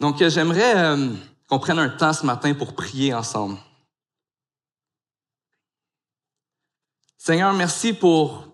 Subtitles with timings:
[0.00, 1.12] Donc, euh, j'aimerais euh,
[1.48, 3.58] qu'on prenne un temps ce matin pour prier ensemble.
[7.16, 8.46] Seigneur, merci pour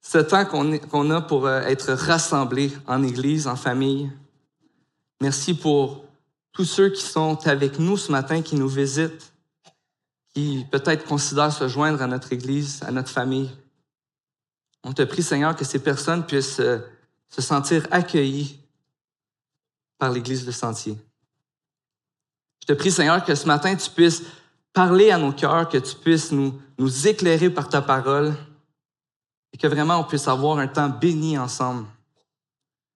[0.00, 4.10] ce temps qu'on a pour euh, être rassemblés en Église, en famille.
[5.20, 6.04] Merci pour
[6.52, 9.32] tous ceux qui sont avec nous ce matin, qui nous visitent,
[10.34, 13.50] qui peut-être considèrent se joindre à notre Église, à notre famille.
[14.82, 18.59] On te prie, Seigneur, que ces personnes puissent se sentir accueillies
[20.00, 20.96] par l'Église de Sentier.
[22.62, 24.22] Je te prie, Seigneur, que ce matin, tu puisses
[24.72, 28.34] parler à nos cœurs, que tu puisses nous, nous éclairer par ta parole
[29.52, 31.86] et que vraiment on puisse avoir un temps béni ensemble.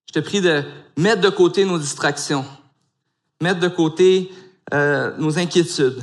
[0.07, 0.65] Je te prie de
[0.97, 2.45] mettre de côté nos distractions,
[3.43, 4.33] mettre de côté
[4.73, 6.03] euh, nos inquiétudes,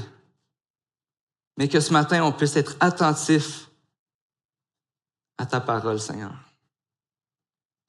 [1.58, 3.70] mais que ce matin, on puisse être attentif
[5.38, 6.34] à ta parole, Seigneur.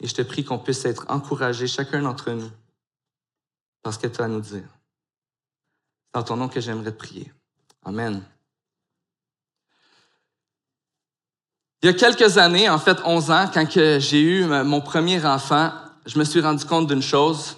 [0.00, 2.50] Et je te prie qu'on puisse être encouragés, chacun d'entre nous,
[3.82, 4.64] parce que tu as à nous dire.
[6.04, 7.32] C'est dans ton nom que j'aimerais te prier.
[7.84, 8.22] Amen.
[11.82, 15.72] Il y a quelques années, en fait 11 ans, quand j'ai eu mon premier enfant,
[16.06, 17.56] je me suis rendu compte d'une chose.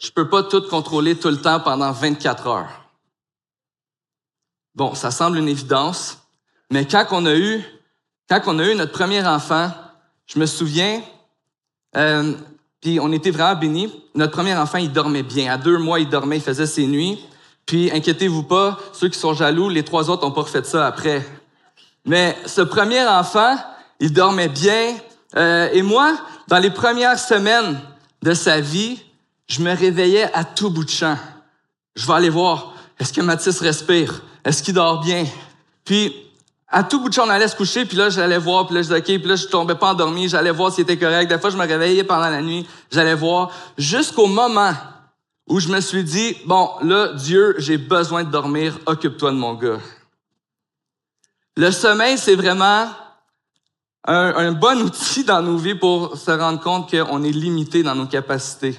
[0.00, 2.90] Je peux pas tout contrôler tout le temps pendant 24 heures.
[4.74, 6.18] Bon, ça semble une évidence,
[6.70, 7.62] mais quand on a eu,
[8.28, 9.72] quand on a eu notre premier enfant,
[10.26, 11.02] je me souviens,
[11.96, 12.34] euh,
[12.80, 13.92] puis on était vraiment bénis.
[14.14, 15.52] Notre premier enfant, il dormait bien.
[15.52, 17.18] À deux mois, il dormait, il faisait ses nuits.
[17.66, 21.26] Puis inquiétez-vous pas, ceux qui sont jaloux, les trois autres ont pas refait ça après.
[22.04, 23.56] Mais ce premier enfant,
[24.00, 24.96] il dormait bien.
[25.36, 27.80] Euh, et moi, dans les premières semaines
[28.22, 29.02] de sa vie,
[29.48, 31.16] je me réveillais à tout bout de champ.
[31.94, 34.22] Je vais aller voir, est-ce que Mathis respire?
[34.44, 35.26] Est-ce qu'il dort bien?
[35.84, 36.14] Puis
[36.70, 38.82] à tout bout de champ, on allait se coucher, puis là, j'allais voir, puis là,
[38.82, 41.28] je disais, OK, puis là, je tombais pas endormi, j'allais voir s'il était correct.
[41.28, 44.72] Des fois, je me réveillais pendant la nuit, j'allais voir, jusqu'au moment
[45.46, 49.54] où je me suis dit, bon, là, Dieu, j'ai besoin de dormir, occupe-toi de mon
[49.54, 49.78] gars.
[51.56, 52.88] Le sommeil, c'est vraiment
[54.06, 57.94] un, un, bon outil dans nos vies pour se rendre compte qu'on est limité dans
[57.94, 58.78] nos capacités.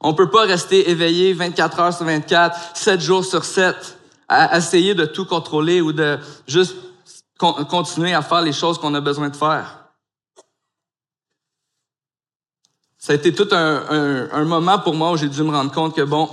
[0.00, 3.98] On peut pas rester éveillé 24 heures sur 24, 7 jours sur 7,
[4.28, 6.76] à essayer de tout contrôler ou de juste
[7.68, 9.82] continuer à faire les choses qu'on a besoin de faire.
[12.98, 16.02] Ça a été tout un, moment pour moi où j'ai dû me rendre compte que,
[16.02, 16.28] bon,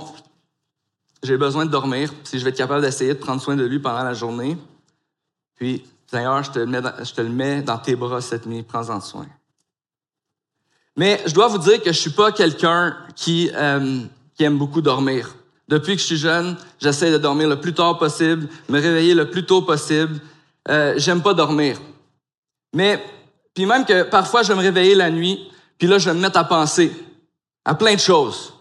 [1.22, 3.80] j'ai besoin de dormir si je vais être capable d'essayer de prendre soin de lui
[3.80, 4.56] pendant la journée.
[5.56, 8.46] Puis, Seigneur, je te le mets dans, je te le mets dans tes bras cette
[8.46, 9.26] nuit, prends-en soin.
[10.96, 12.96] Mais je dois vous dire que je suis pas quelqu'un
[13.28, 14.04] euh,
[14.34, 15.34] qui aime beaucoup dormir.
[15.66, 19.30] Depuis que je suis jeune, j'essaie de dormir le plus tard possible, me réveiller le
[19.30, 20.20] plus tôt possible.
[20.68, 21.78] Euh, j'aime pas dormir.
[22.74, 23.02] Mais,
[23.54, 26.20] puis même que parfois, je vais me réveiller la nuit, puis là, je vais me
[26.20, 26.92] mettre à penser
[27.64, 28.52] à plein de choses.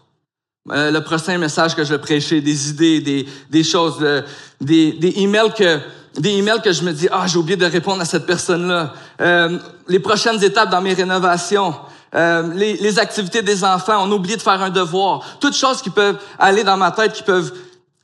[0.72, 4.22] Euh, le prochain message que je vais prêcher, des idées, des, choses, euh,
[4.62, 5.80] des, emails que
[6.18, 8.94] des emails que je me dis ah j'ai oublié de répondre à cette personne-là.
[9.22, 11.74] Euh, les prochaines étapes dans mes rénovations,
[12.14, 15.24] les, les, activités des enfants, on a oublié de faire un devoir.
[15.40, 17.54] Toutes choses qui peuvent aller dans ma tête, qui peuvent,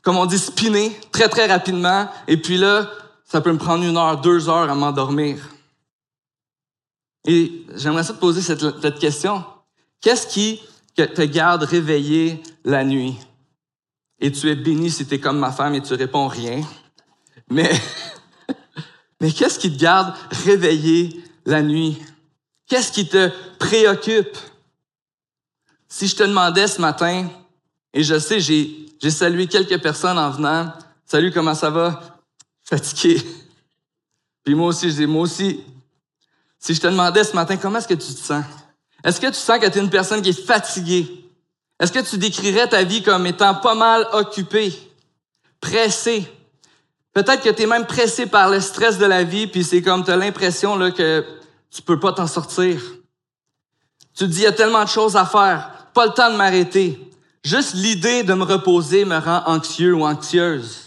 [0.02, 2.08] comme on dit, spinner très très rapidement.
[2.28, 2.88] Et puis là,
[3.26, 5.38] ça peut me prendre une heure, deux heures à m'endormir.
[7.28, 9.44] Et j'aimerais ça te poser cette, question.
[10.00, 10.62] Qu'est-ce qui
[10.96, 13.18] te garde réveillé la nuit?
[14.20, 16.62] Et tu es béni si tu es comme ma femme et tu réponds rien.
[17.50, 17.72] Mais,
[19.22, 20.14] mais qu'est-ce qui te garde
[20.46, 21.98] réveillé la nuit?
[22.68, 24.38] Qu'est-ce qui te préoccupe?
[25.88, 27.28] Si je te demandais ce matin,
[27.94, 30.72] et je sais, j'ai salué quelques personnes en venant.
[31.06, 32.15] Salut, comment ça va?
[32.66, 33.22] Fatigué.
[34.44, 35.64] Puis moi aussi, je dis, moi aussi,
[36.60, 38.44] si je te demandais ce matin, comment est-ce que tu te sens?
[39.04, 41.30] Est-ce que tu sens que tu es une personne qui est fatiguée?
[41.80, 44.74] Est-ce que tu décrirais ta vie comme étant pas mal occupée,
[45.62, 46.26] pressée?
[47.14, 50.04] Peut-être que tu es même pressé par le stress de la vie, puis c'est comme
[50.04, 51.26] tu as l'impression que
[51.70, 52.82] tu peux pas t'en sortir.
[54.16, 56.38] Tu te dis, il y a tellement de choses à faire, pas le temps de
[56.38, 57.00] m'arrêter.
[57.44, 60.85] Juste l'idée de me reposer me rend anxieux ou anxieuse.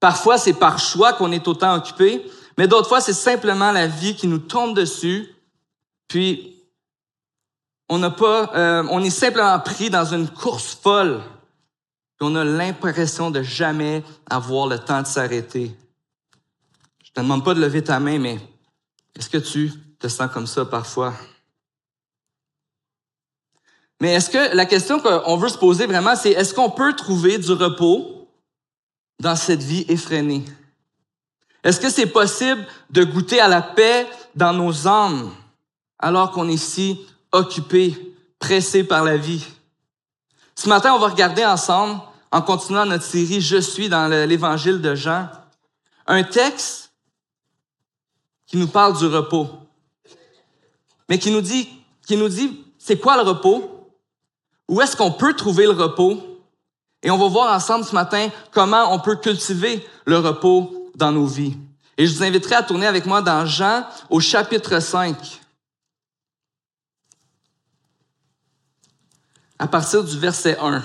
[0.00, 2.24] Parfois, c'est par choix qu'on est autant occupé,
[2.56, 5.34] mais d'autres fois, c'est simplement la vie qui nous tombe dessus,
[6.08, 6.56] puis
[7.88, 11.20] on n'a pas, euh, on est simplement pris dans une course folle,
[12.16, 15.76] puis on a l'impression de jamais avoir le temps de s'arrêter.
[17.04, 18.40] Je te demande pas de lever ta main, mais
[19.16, 21.12] est-ce que tu te sens comme ça parfois?
[24.00, 27.36] Mais est-ce que la question qu'on veut se poser vraiment, c'est est-ce qu'on peut trouver
[27.36, 28.19] du repos?
[29.20, 30.44] Dans cette vie effrénée?
[31.62, 35.30] Est-ce que c'est possible de goûter à la paix dans nos âmes
[35.98, 39.46] alors qu'on est si occupé pressé par la vie?
[40.54, 42.00] Ce matin, on va regarder ensemble,
[42.32, 45.28] en continuant notre série Je suis dans l'évangile de Jean,
[46.06, 46.92] un texte
[48.46, 49.48] qui nous parle du repos,
[51.08, 51.68] mais qui nous dit,
[52.06, 53.92] qui nous dit, c'est quoi le repos?
[54.68, 56.29] Où est-ce qu'on peut trouver le repos?
[57.02, 61.26] Et on va voir ensemble ce matin comment on peut cultiver le repos dans nos
[61.26, 61.56] vies.
[61.96, 65.16] Et je vous inviterai à tourner avec moi dans Jean au chapitre 5.
[69.58, 70.82] À partir du verset 1.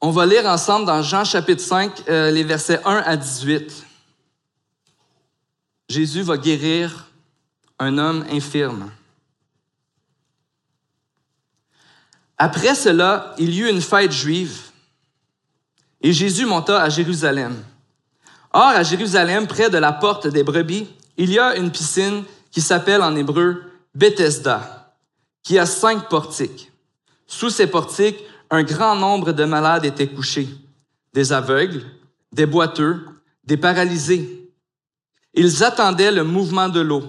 [0.00, 3.86] On va lire ensemble dans Jean chapitre 5 euh, les versets 1 à 18.
[5.88, 7.11] Jésus va guérir
[7.82, 8.90] un homme infirme.
[12.38, 14.58] Après cela, il y eut une fête juive
[16.00, 17.54] et Jésus monta à Jérusalem.
[18.52, 22.60] Or, à Jérusalem, près de la porte des brebis, il y a une piscine qui
[22.60, 23.62] s'appelle en hébreu
[23.94, 24.94] Bethesda,
[25.42, 26.70] qui a cinq portiques.
[27.26, 30.48] Sous ces portiques, un grand nombre de malades étaient couchés,
[31.14, 31.84] des aveugles,
[32.32, 33.06] des boiteux,
[33.44, 34.50] des paralysés.
[35.34, 37.04] Ils attendaient le mouvement de l'eau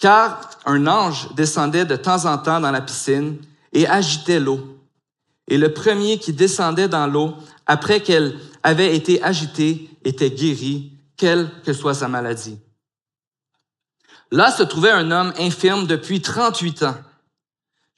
[0.00, 3.36] car un ange descendait de temps en temps dans la piscine
[3.72, 4.78] et agitait l'eau.
[5.46, 7.34] Et le premier qui descendait dans l'eau,
[7.66, 12.58] après qu'elle avait été agitée, était guéri, quelle que soit sa maladie.
[14.30, 16.96] Là se trouvait un homme infirme depuis 38 ans.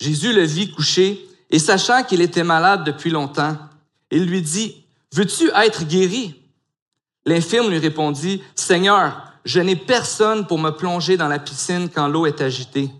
[0.00, 3.56] Jésus le vit couché et sachant qu'il était malade depuis longtemps,
[4.10, 6.34] il lui dit, Veux-tu être guéri?
[7.26, 12.27] L'infirme lui répondit, Seigneur, je n'ai personne pour me plonger dans la piscine quand l'eau
[12.27, 12.91] est agitée.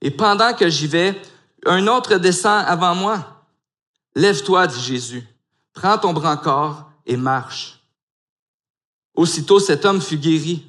[0.00, 1.20] Et pendant que j'y vais,
[1.66, 3.46] un autre descend avant moi.
[4.14, 5.26] Lève-toi, dit Jésus,
[5.72, 7.80] prends ton brancard et marche.
[9.14, 10.64] Aussitôt cet homme fut guéri.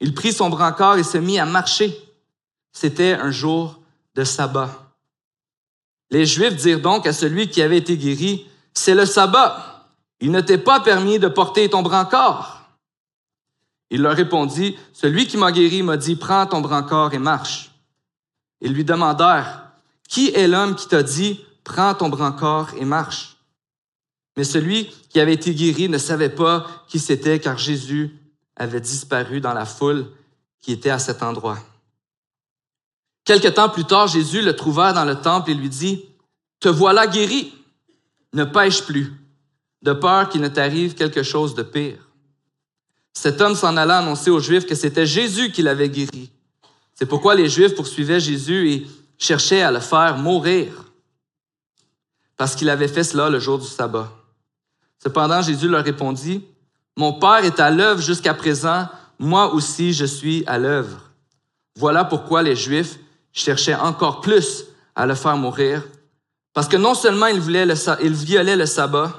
[0.00, 1.96] Il prit son brancard et se mit à marcher.
[2.72, 3.80] C'était un jour
[4.14, 4.70] de sabbat.
[6.10, 9.88] Les Juifs dirent donc à celui qui avait été guéri, c'est le sabbat.
[10.20, 12.55] Il ne t'est pas permis de porter ton brancard.
[13.90, 17.70] Il leur répondit, Celui qui m'a guéri m'a dit, Prends ton brancard et marche.
[18.60, 19.70] Ils lui demandèrent,
[20.08, 23.36] Qui est l'homme qui t'a dit, Prends ton brancard et marche?
[24.36, 28.14] Mais celui qui avait été guéri ne savait pas qui c'était car Jésus
[28.54, 30.06] avait disparu dans la foule
[30.60, 31.58] qui était à cet endroit.
[33.24, 36.04] Quelque temps plus tard, Jésus le trouva dans le temple et lui dit,
[36.60, 37.52] Te voilà guéri,
[38.34, 39.12] ne pêche plus,
[39.82, 42.05] de peur qu'il ne t'arrive quelque chose de pire.
[43.16, 46.30] Cet homme s'en alla annoncer aux Juifs que c'était Jésus qui l'avait guéri.
[46.94, 48.86] C'est pourquoi les Juifs poursuivaient Jésus et
[49.16, 50.84] cherchaient à le faire mourir,
[52.36, 54.12] parce qu'il avait fait cela le jour du sabbat.
[55.02, 56.44] Cependant, Jésus leur répondit,
[56.94, 58.86] Mon Père est à l'œuvre jusqu'à présent,
[59.18, 61.00] moi aussi je suis à l'œuvre.
[61.74, 62.98] Voilà pourquoi les Juifs
[63.32, 65.82] cherchaient encore plus à le faire mourir,
[66.52, 67.38] parce que non seulement il,
[68.02, 69.10] il violait le sabbat,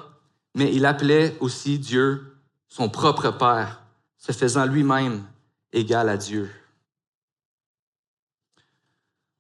[0.54, 2.38] mais il appelait aussi Dieu
[2.70, 3.82] son propre Père
[4.18, 5.24] se faisant lui-même
[5.72, 6.50] égal à Dieu.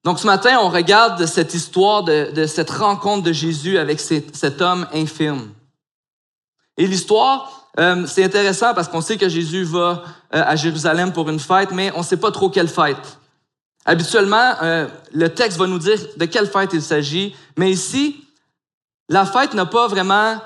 [0.03, 4.87] Donc ce matin, on regarde cette histoire de, cette rencontre de Jésus avec cet homme
[4.94, 5.49] infirme.
[6.78, 11.30] Et l'histoire, euh, c'est intéressant parce qu'on sait que Jésus va euh, à Jérusalem pour
[11.30, 13.19] une fête, mais on ne sait pas trop quelle fête.
[13.85, 18.23] Habituellement, euh, le texte va nous dire de quelle fête il s'agit, mais ici,
[19.09, 20.37] la fête n'a pas vraiment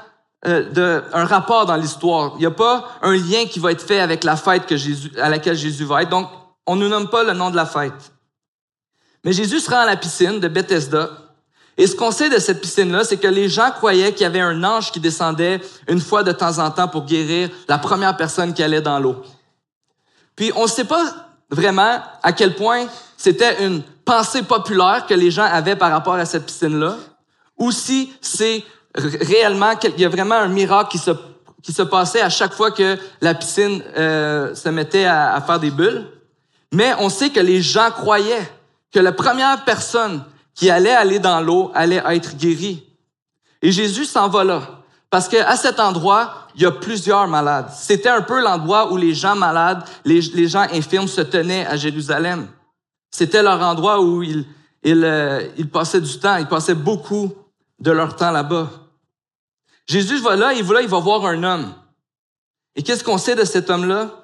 [0.47, 2.33] euh, de, un rapport dans l'histoire.
[2.37, 5.11] Il n'y a pas un lien qui va être fait avec la fête que Jésus,
[5.19, 6.09] à laquelle Jésus va être.
[6.09, 6.29] Donc,
[6.65, 8.11] on ne nomme pas le nom de la fête.
[9.23, 11.09] Mais Jésus se rend à la piscine de Bethesda.
[11.77, 14.41] Et ce qu'on sait de cette piscine-là, c'est que les gens croyaient qu'il y avait
[14.41, 18.53] un ange qui descendait une fois de temps en temps pour guérir la première personne
[18.53, 19.21] qui allait dans l'eau.
[20.35, 21.03] Puis on ne sait pas
[21.51, 26.25] vraiment à quel point c'était une pensée populaire que les gens avaient par rapport à
[26.25, 26.97] cette piscine-là,
[27.57, 28.63] ou si c'est
[28.95, 31.11] réellement, il y a vraiment un miracle qui se,
[31.61, 35.59] qui se passait à chaque fois que la piscine euh, se mettait à, à faire
[35.59, 36.07] des bulles.
[36.73, 38.49] Mais on sait que les gens croyaient
[38.91, 42.83] que la première personne qui allait aller dans l'eau allait être guérie.
[43.61, 44.61] Et Jésus s'en va là.
[45.09, 47.69] Parce qu'à cet endroit, il y a plusieurs malades.
[47.75, 51.75] C'était un peu l'endroit où les gens malades, les, les, gens infirmes se tenaient à
[51.75, 52.47] Jérusalem.
[53.09, 54.45] C'était leur endroit où ils,
[54.83, 57.33] ils, euh, ils passaient du temps, ils passaient beaucoup
[57.81, 58.69] de leur temps là-bas.
[59.87, 61.73] Jésus va là, il va là, il va voir un homme.
[62.75, 64.23] Et qu'est-ce qu'on sait de cet homme-là?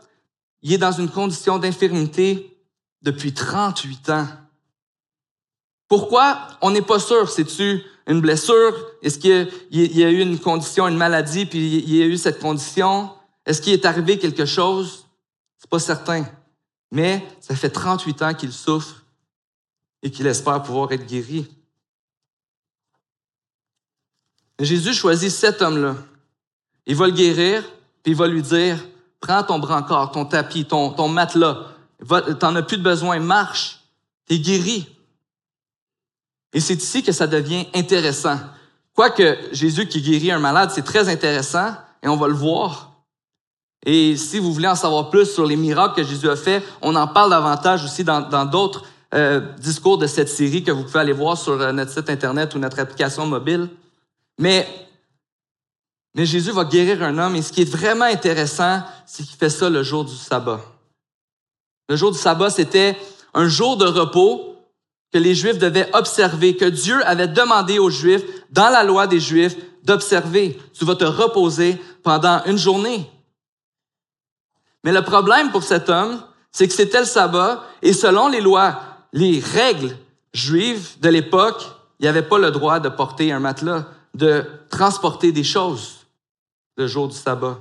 [0.62, 2.58] Il est dans une condition d'infirmité
[3.02, 4.28] depuis 38 ans.
[5.88, 6.48] Pourquoi?
[6.62, 7.30] On n'est pas sûr?
[7.30, 8.74] C'est-tu une blessure?
[9.02, 12.40] Est-ce qu'il y a eu une condition, une maladie, puis il y a eu cette
[12.40, 13.12] condition?
[13.46, 15.08] Est-ce qu'il est arrivé quelque chose?
[15.58, 16.26] C'est pas certain.
[16.92, 19.04] Mais ça fait 38 ans qu'il souffre
[20.04, 21.48] et qu'il espère pouvoir être guéri.
[24.60, 25.96] Jésus choisit cet homme-là.
[26.86, 27.64] Il va le guérir,
[28.04, 28.78] puis il va lui dire,
[29.20, 31.68] prends ton brancard, ton tapis, ton, ton matelas.
[32.40, 33.82] T'en as plus de besoin, marche.
[34.28, 34.88] T'es guéri.
[36.54, 38.40] Et c'est ici que ça devient intéressant.
[38.94, 42.94] Quoique Jésus qui guérit un malade, c'est très intéressant, et on va le voir.
[43.86, 46.96] Et si vous voulez en savoir plus sur les miracles que Jésus a fait, on
[46.96, 48.84] en parle davantage aussi dans d'autres
[49.14, 52.54] euh, discours de cette série que vous pouvez aller voir sur euh, notre site Internet
[52.56, 53.70] ou notre application mobile.
[54.38, 54.68] Mais,
[56.16, 59.70] Jésus va guérir un homme et ce qui est vraiment intéressant, c'est qu'il fait ça
[59.70, 60.62] le jour du sabbat.
[61.90, 62.98] Le jour du sabbat, c'était
[63.34, 64.56] un jour de repos
[65.14, 69.20] que les Juifs devaient observer, que Dieu avait demandé aux Juifs, dans la loi des
[69.20, 70.60] Juifs, d'observer.
[70.74, 73.10] Tu vas te reposer pendant une journée.
[74.84, 78.80] Mais le problème pour cet homme, c'est que c'était le sabbat et selon les lois,
[79.14, 79.96] les règles
[80.34, 81.66] juives de l'époque,
[82.00, 83.86] il n'y avait pas le droit de porter un matelas,
[84.18, 86.06] de transporter des choses
[86.76, 87.60] le jour du sabbat.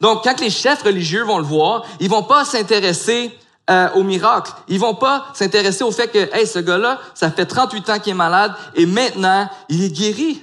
[0.00, 3.30] Donc, quand les chefs religieux vont le voir, ils vont pas s'intéresser
[3.70, 4.52] euh, au miracle.
[4.66, 8.12] Ils vont pas s'intéresser au fait que, hey, ce gars-là, ça fait 38 ans qu'il
[8.12, 10.42] est malade et maintenant, il est guéri.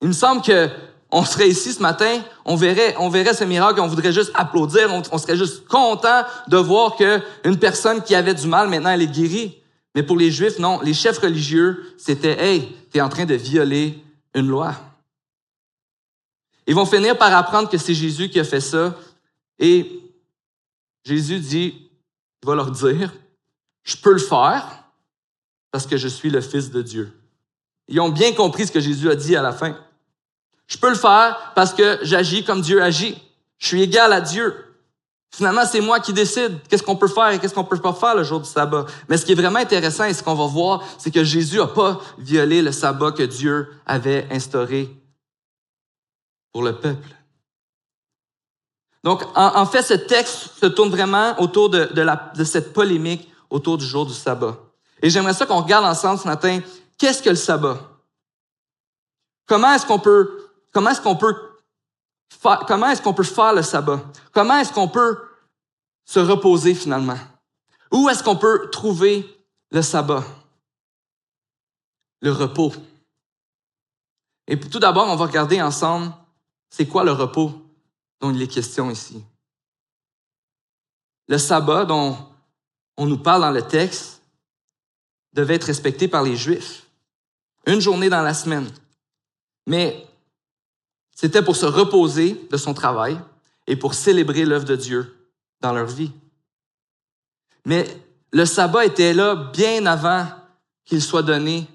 [0.00, 0.68] Il me semble que
[1.10, 4.92] on serait ici ce matin, on verrait, on verrait ce miracle, on voudrait juste applaudir,
[4.92, 9.02] on, serait juste content de voir que une personne qui avait du mal, maintenant, elle
[9.02, 9.62] est guérie.
[9.94, 10.80] Mais pour les Juifs, non.
[10.80, 14.02] Les chefs religieux, c'était, hey, t'es en train de violer
[14.34, 14.74] une loi.
[16.66, 18.98] Ils vont finir par apprendre que c'est Jésus qui a fait ça.
[19.58, 20.00] Et
[21.04, 21.90] Jésus dit,
[22.42, 23.12] il va leur dire,
[23.82, 24.84] je peux le faire
[25.70, 27.12] parce que je suis le Fils de Dieu.
[27.88, 29.78] Ils ont bien compris ce que Jésus a dit à la fin.
[30.66, 33.20] Je peux le faire parce que j'agis comme Dieu agit.
[33.58, 34.63] Je suis égal à Dieu.
[35.36, 38.14] Finalement, c'est moi qui décide qu'est-ce qu'on peut faire et qu'est-ce qu'on peut pas faire
[38.14, 38.86] le jour du sabbat.
[39.08, 41.66] Mais ce qui est vraiment intéressant et ce qu'on va voir, c'est que Jésus n'a
[41.66, 44.88] pas violé le sabbat que Dieu avait instauré
[46.52, 47.08] pour le peuple.
[49.02, 51.90] Donc, en, fait, ce texte se tourne vraiment autour de,
[52.36, 54.56] de cette polémique autour du jour du sabbat.
[55.02, 56.60] Et j'aimerais ça qu'on regarde ensemble ce matin,
[56.96, 57.76] qu'est-ce que le sabbat?
[59.46, 61.34] Comment est-ce qu'on peut Comment est-ce qu'on peut
[62.42, 64.00] comment est-ce qu'on peut faire le sabbat?
[64.32, 65.18] Comment est-ce qu'on peut
[66.04, 67.18] se reposer finalement?
[67.90, 69.26] Où est-ce qu'on peut trouver
[69.70, 70.24] le sabbat?
[72.20, 72.72] Le repos.
[74.46, 76.12] Et tout d'abord, on va regarder ensemble,
[76.70, 77.52] c'est quoi le repos
[78.20, 79.22] dont il est question ici?
[81.28, 82.16] Le sabbat dont
[82.96, 84.22] on nous parle dans le texte
[85.32, 86.86] devait être respecté par les Juifs.
[87.66, 88.70] Une journée dans la semaine.
[89.66, 90.06] Mais
[91.14, 93.18] c'était pour se reposer de son travail
[93.66, 95.14] et pour célébrer l'œuvre de Dieu
[95.60, 96.12] dans leur vie.
[97.64, 97.86] Mais
[98.32, 100.26] le sabbat était là bien avant
[100.84, 101.66] qu'il soit donné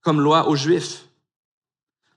[0.00, 1.04] comme loi aux Juifs.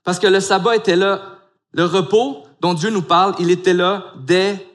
[0.04, 1.38] Parce que le sabbat était là,
[1.72, 4.66] le repos dont Dieu nous parle, il était là dès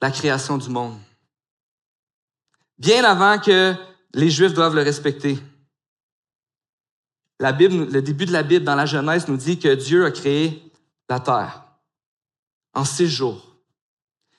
[0.00, 0.98] la création du monde.
[2.78, 3.74] Bien avant que
[4.14, 5.38] les Juifs doivent le respecter.
[7.38, 10.69] Le début de la Bible dans la Genèse nous dit que Dieu a créé
[11.10, 11.64] la terre
[12.72, 13.44] en six jours.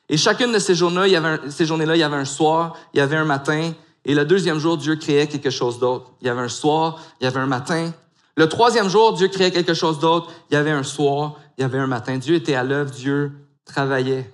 [0.10, 3.74] Et chacune de ces journées-là, il y avait un, soir, il y avait un matin,
[4.04, 6.12] et le deuxième jour, Dieu créait quelque chose d'autre.
[6.22, 7.94] Il y avait un soir, il y avait un matin.
[8.36, 10.32] Le troisième jour, Dieu créait quelque chose d'autre.
[10.50, 12.18] Il y avait un soir, il y avait un matin.
[12.18, 13.32] Dieu était à l'œuvre, Dieu
[13.64, 14.34] travaillait.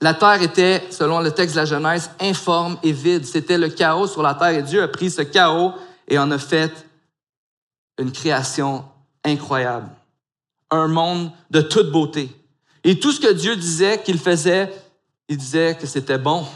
[0.00, 3.24] La terre était, selon le texte de la Genèse, informe et vide.
[3.24, 5.72] C'était le chaos sur la terre et Dieu a pris ce chaos
[6.06, 6.86] et en a fait
[7.98, 8.84] une création
[9.26, 9.90] incroyable.
[10.70, 12.30] Un monde de toute beauté.
[12.84, 14.72] Et tout ce que Dieu disait qu'il faisait,
[15.28, 16.46] il disait que c'était bon.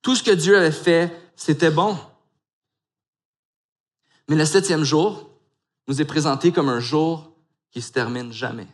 [0.00, 1.96] Tout ce que Dieu avait fait, c'était bon.
[4.28, 5.28] Mais le septième jour
[5.88, 7.30] nous est présenté comme un jour
[7.70, 8.66] qui se termine jamais.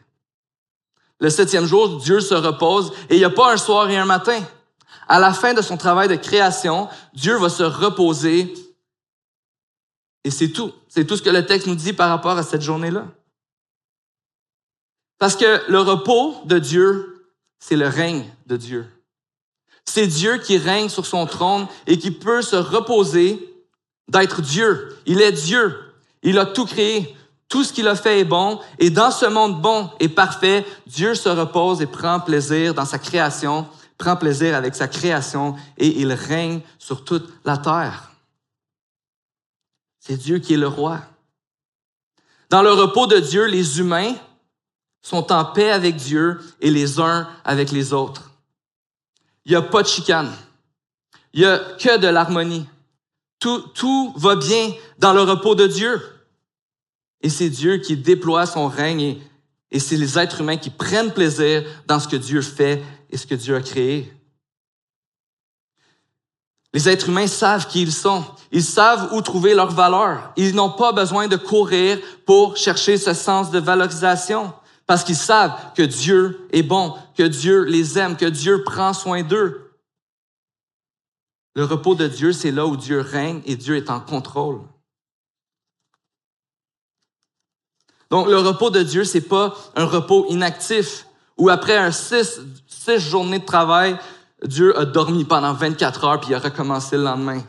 [1.21, 4.05] Le septième jour, Dieu se repose et il n'y a pas un soir et un
[4.05, 4.41] matin.
[5.09, 8.55] À la fin de son travail de création, Dieu va se reposer
[10.29, 10.75] et c'est tout.
[10.89, 13.07] C'est tout ce que le texte nous dit par rapport à cette journée-là.
[15.19, 17.25] Parce que le repos de Dieu,
[17.59, 18.87] c'est le règne de Dieu.
[19.87, 23.39] C'est Dieu qui règne sur son trône et qui peut se reposer
[24.09, 24.99] d'être Dieu.
[25.07, 25.75] Il est Dieu.
[26.23, 27.17] Il a tout créé.
[27.49, 28.61] Tout ce qu'il a fait est bon.
[28.79, 32.99] Et dans ce monde bon et parfait, Dieu se repose et prend plaisir dans sa
[32.99, 33.67] création,
[33.97, 38.08] prend plaisir avec sa création et il règne sur toute la terre.
[40.09, 41.03] C'est Dieu qui est le roi.
[42.49, 44.15] Dans le repos de Dieu, les humains
[45.03, 48.31] sont en paix avec Dieu et les uns avec les autres.
[49.45, 50.33] Il n'y a pas de chicane.
[51.35, 52.67] Il n'y a que de l'harmonie.
[53.39, 56.01] Tout, tout va bien dans le repos de Dieu.
[57.21, 59.23] Et c'est Dieu qui déploie son règne et,
[59.71, 63.27] et c'est les êtres humains qui prennent plaisir dans ce que Dieu fait et ce
[63.27, 64.11] que Dieu a créé.
[66.75, 68.25] Les êtres humains savent qui ils sont.
[68.53, 70.33] Ils savent où trouver leur valeur.
[70.37, 74.53] Ils n'ont pas besoin de courir pour chercher ce sens de valorisation
[74.87, 79.23] parce qu'ils savent que Dieu est bon, que Dieu les aime, que Dieu prend soin
[79.23, 79.71] d'eux.
[81.55, 84.61] Le repos de Dieu, c'est là où Dieu règne et Dieu est en contrôle.
[88.11, 91.07] Donc, le repos de Dieu, c'est pas un repos inactif
[91.37, 93.99] où après un six, six journées de travail,
[94.45, 97.43] Dieu a dormi pendant 24 heures puis il a recommencé le lendemain.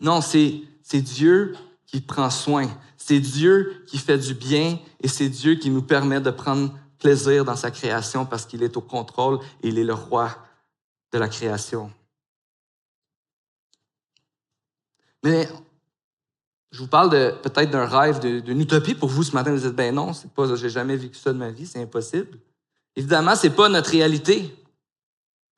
[0.00, 1.54] Non, c'est, c'est Dieu
[1.86, 2.68] qui prend soin.
[2.96, 7.44] C'est Dieu qui fait du bien et c'est Dieu qui nous permet de prendre plaisir
[7.44, 10.30] dans sa création parce qu'il est au contrôle et il est le roi
[11.12, 11.92] de la création.
[15.22, 15.48] Mais
[16.70, 19.52] je vous parle de, peut-être d'un rêve, d'une utopie pour vous ce matin.
[19.52, 22.38] Vous dites, ben non, c'est pas, j'ai jamais vécu ça de ma vie, c'est impossible.
[22.96, 24.54] Évidemment, c'est pas notre réalité.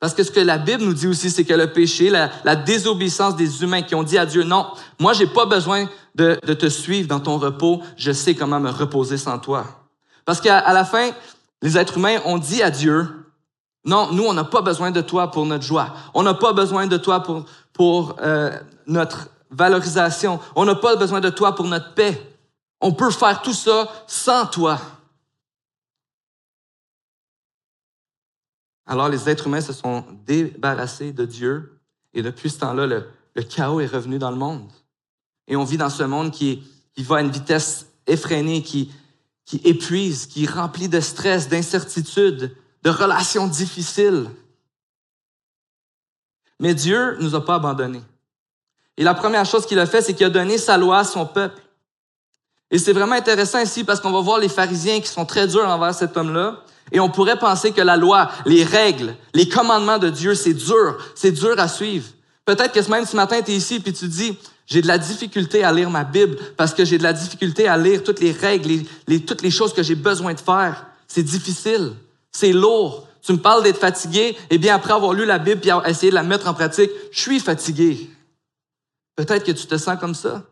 [0.00, 3.36] Parce que ce que la Bible nous dit aussi, c'est que le péché, la, désobéissance
[3.36, 4.66] des humains qui ont dit à Dieu, non,
[5.00, 9.16] moi, j'ai pas besoin de, te suivre dans ton repos, je sais comment me reposer
[9.16, 9.64] sans toi.
[10.24, 11.10] Parce qu'à la fin,
[11.62, 13.08] les êtres humains ont dit à Dieu,
[13.86, 15.94] non, nous, on n'a pas besoin de toi pour notre joie.
[16.14, 18.50] On n'a pas besoin de toi pour, pour euh,
[18.86, 20.40] notre valorisation.
[20.56, 22.20] On n'a pas besoin de toi pour notre paix.
[22.80, 24.78] On peut faire tout ça sans toi.
[28.86, 31.74] Alors les êtres humains se sont débarrassés de Dieu
[32.14, 34.70] et depuis ce temps-là, le, chaos est revenu dans le monde.
[35.48, 36.62] Et on vit dans ce monde qui,
[36.99, 38.90] va à une vitesse effrénée, qui,
[39.64, 44.30] épuise, qui est rempli de stress, d'incertitude, de relations difficiles.
[46.60, 48.02] Mais Dieu ne nous a pas abandonnés.
[48.97, 51.26] Et la première chose qu'il a fait, c'est qu'il a donné sa loi à son
[51.26, 51.60] peuple.
[52.70, 55.68] Et c'est vraiment intéressant ici parce qu'on va voir les pharisiens qui sont très durs
[55.68, 56.62] envers cet homme-là.
[56.92, 60.99] Et on pourrait penser que la loi, les règles, les commandements de Dieu, c'est dur,
[61.14, 62.06] c'est dur à suivre.
[62.44, 65.64] Peut-être que même ce matin, tu es ici et tu dis, j'ai de la difficulté
[65.64, 68.84] à lire ma Bible parce que j'ai de la difficulté à lire toutes les règles,
[69.06, 70.86] les, toutes les choses que j'ai besoin de faire.
[71.06, 71.92] C'est difficile,
[72.30, 73.08] c'est lourd.
[73.23, 76.14] Tu me parles d'être fatigué, et bien après avoir lu la Bible et essayer de
[76.14, 78.10] la mettre en pratique, je suis fatigué.
[79.16, 80.42] Peut-être que tu te sens comme ça.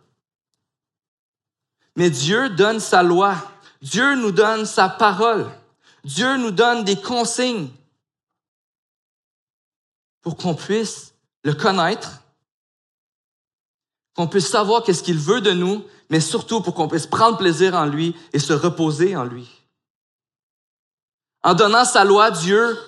[1.97, 3.35] Mais Dieu donne sa loi.
[3.83, 5.47] Dieu nous donne sa parole.
[6.05, 7.69] Dieu nous donne des consignes
[10.21, 12.23] pour qu'on puisse le connaître,
[14.15, 17.75] qu'on puisse savoir qu'est-ce qu'il veut de nous, mais surtout pour qu'on puisse prendre plaisir
[17.75, 19.49] en lui et se reposer en lui.
[21.43, 22.79] En donnant sa loi, Dieu,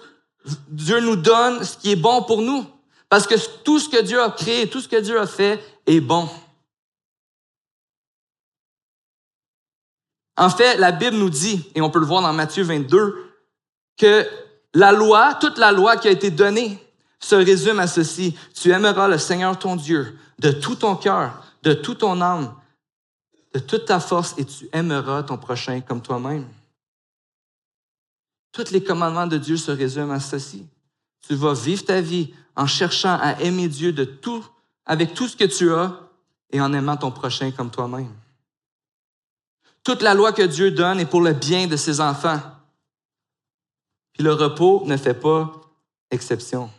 [0.69, 2.67] Dieu nous donne ce qui est bon pour nous.
[3.09, 6.01] Parce que tout ce que Dieu a créé, tout ce que Dieu a fait est
[6.01, 6.29] bon.
[10.37, 13.31] En fait, la Bible nous dit, et on peut le voir dans Matthieu 22,
[13.97, 14.27] que
[14.75, 16.81] la loi, toute la loi qui a été donnée,
[17.21, 18.37] se résume à ceci.
[18.55, 22.55] Tu aimeras le Seigneur ton Dieu de tout ton cœur, de toute ton âme,
[23.55, 26.47] de toute ta force, et tu aimeras ton prochain comme toi-même.
[28.53, 30.67] Tous les commandements de Dieu se résument à ceci.
[31.27, 34.45] Tu vas vivre ta vie en cherchant à aimer Dieu de tout,
[34.87, 35.99] avec tout ce que tu as
[36.51, 38.13] et en aimant ton prochain comme toi-même.
[39.85, 42.41] Toute la loi que Dieu donne est pour le bien de ses enfants.
[44.15, 45.53] Puis le repos ne fait pas
[46.11, 46.71] exception.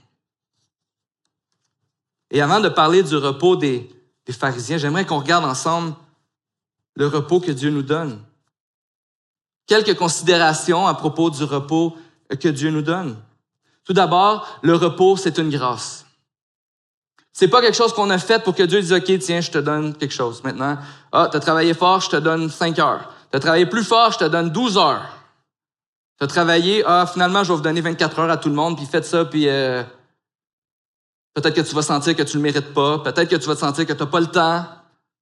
[2.32, 3.90] Et avant de parler du repos des,
[4.32, 5.94] pharisiens, j'aimerais qu'on regarde ensemble
[6.96, 8.20] le repos que Dieu nous donne.
[9.68, 11.96] Quelques considérations à propos du repos
[12.40, 13.18] que Dieu nous donne.
[13.84, 16.06] Tout d'abord, le repos, c'est une grâce.
[17.32, 19.58] C'est pas quelque chose qu'on a fait pour que Dieu dise, OK, tiens, je te
[19.58, 20.78] donne quelque chose maintenant.
[21.18, 23.10] Ah, tu as travaillé fort, je te donne 5 heures.
[23.32, 25.18] Tu as travaillé plus fort, je te donne 12 heures.
[26.18, 28.76] Tu as travaillé, ah, finalement, je vais vous donner 24 heures à tout le monde,
[28.76, 29.82] puis faites ça, puis euh,
[31.34, 33.86] peut-être que tu vas sentir que tu le mérites pas, peut-être que tu vas sentir
[33.86, 34.66] que tu n'as pas le temps.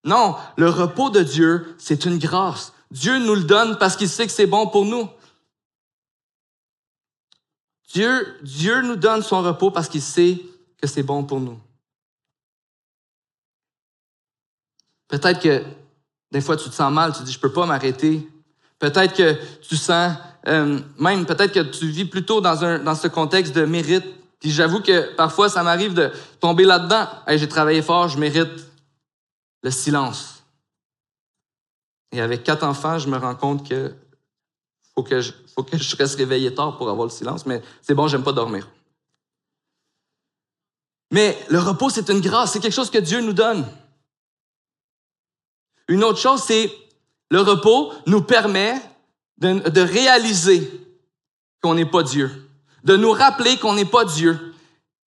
[0.04, 2.74] Non, le repos de Dieu, c'est une grâce.
[2.90, 5.08] Dieu nous le donne parce qu'il sait que c'est bon pour nous.
[7.94, 10.42] Dieu, Dieu nous donne son repos parce qu'il sait
[10.82, 11.60] que c'est bon pour nous.
[15.08, 15.64] Peut-être que
[16.34, 18.28] des fois tu te sens mal, tu te dis je peux pas m'arrêter.
[18.80, 20.18] Peut-être que tu sens,
[20.48, 24.04] euh, même peut-être que tu vis plutôt dans, un, dans ce contexte de mérite.
[24.40, 27.08] Puis j'avoue que parfois ça m'arrive de tomber là-dedans.
[27.28, 28.68] j'ai travaillé fort, je mérite
[29.62, 30.44] le silence.
[32.12, 33.94] Et avec quatre enfants, je me rends compte que
[34.96, 37.94] faut que je, faut que je reste réveillé tard pour avoir le silence, mais c'est
[37.94, 38.68] bon, j'aime pas dormir.
[41.12, 43.66] Mais le repos, c'est une grâce, c'est quelque chose que Dieu nous donne.
[45.88, 46.72] Une autre chose, c'est
[47.30, 48.76] le repos nous permet
[49.40, 50.70] de, réaliser
[51.62, 52.32] qu'on n'est pas Dieu,
[52.84, 54.54] de nous rappeler qu'on n'est pas Dieu.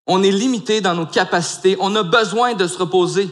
[0.06, 3.28] On est limité dans nos capacités, on a besoin de se reposer.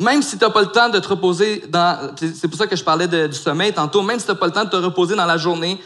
[0.00, 2.76] Même si tu n'as pas le temps de te reposer dans, c'est pour ça que
[2.76, 5.16] je parlais du sommeil tantôt, même si tu n'as pas le temps de te reposer
[5.16, 5.80] dans la journée,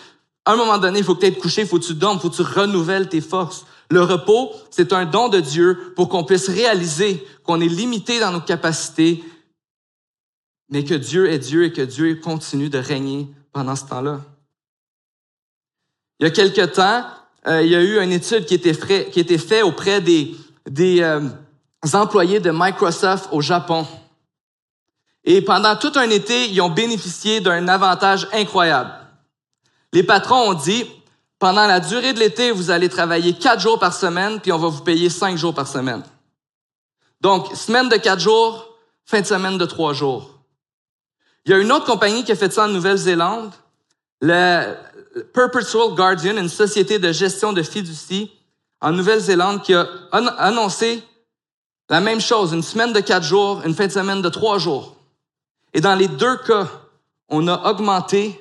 [0.44, 2.18] à un moment donné, il faut que tu aies couché, il faut que tu dormes,
[2.18, 3.64] il faut que tu renouvelles tes forces.
[3.90, 8.32] Le repos, c'est un don de Dieu pour qu'on puisse réaliser qu'on est limité dans
[8.32, 9.22] nos capacités,
[10.72, 14.22] mais que Dieu est Dieu et que Dieu continue de régner pendant ce temps-là.
[16.18, 17.04] Il y a quelque temps,
[17.46, 20.34] euh, il y a eu une étude qui était, fait, qui faite auprès des,
[20.66, 21.28] des euh,
[21.92, 23.86] employés de Microsoft au Japon.
[25.24, 28.92] Et pendant tout un été, ils ont bénéficié d'un avantage incroyable.
[29.92, 30.86] Les patrons ont dit,
[31.38, 34.68] pendant la durée de l'été, vous allez travailler quatre jours par semaine, puis on va
[34.68, 36.02] vous payer cinq jours par semaine.
[37.20, 40.31] Donc, semaine de quatre jours, fin de semaine de trois jours.
[41.44, 43.52] Il y a une autre compagnie qui a fait ça en Nouvelle-Zélande,
[44.20, 44.74] le
[45.34, 48.30] Perpetual Guardian, une société de gestion de fiducie
[48.80, 51.02] en Nouvelle-Zélande, qui a annoncé
[51.90, 54.96] la même chose, une semaine de quatre jours, une fin de semaine de trois jours.
[55.74, 56.68] Et dans les deux cas,
[57.28, 58.40] on a augmenté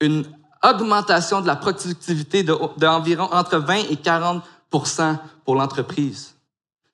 [0.00, 0.24] une
[0.62, 6.34] augmentation de la productivité d'environ entre 20 et 40% pour l'entreprise.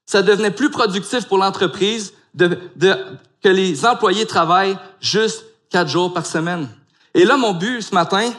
[0.07, 2.97] Ça devenait plus productif pour l'entreprise de, de,
[3.43, 6.69] que les employés travaillent juste quatre jours par semaine.
[7.15, 8.31] Et là, mon but ce matin,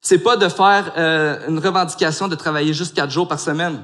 [0.00, 3.82] c'est pas de faire euh, une revendication de travailler juste quatre jours par semaine.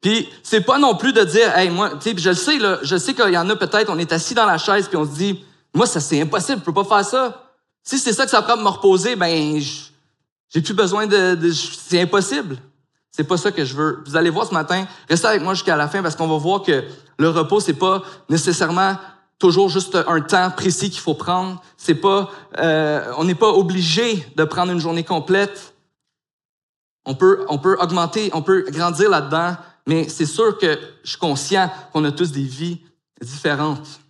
[0.00, 2.78] Puis c'est pas non plus de dire, hey moi, tu sais, je le sais là,
[2.82, 5.04] je sais qu'il y en a peut-être, on est assis dans la chaise puis on
[5.04, 7.50] se dit, moi, ça, c'est impossible, je peux pas faire ça.
[7.82, 9.60] Si c'est ça que ça prend de me reposer, ben,
[10.48, 12.56] j'ai plus besoin de, c'est impossible.
[13.12, 14.02] C'est pas ça que je veux.
[14.06, 16.62] Vous allez voir ce matin, restez avec moi jusqu'à la fin parce qu'on va voir
[16.62, 16.82] que
[17.18, 18.96] le repos, c'est pas nécessairement
[19.38, 21.60] toujours juste un temps précis qu'il faut prendre.
[21.76, 25.74] C'est pas, euh, on n'est pas obligé de prendre une journée complète.
[27.04, 31.18] On peut, on peut augmenter, on peut grandir là-dedans, mais c'est sûr que je suis
[31.18, 32.80] conscient qu'on a tous des vies
[33.20, 34.00] différentes.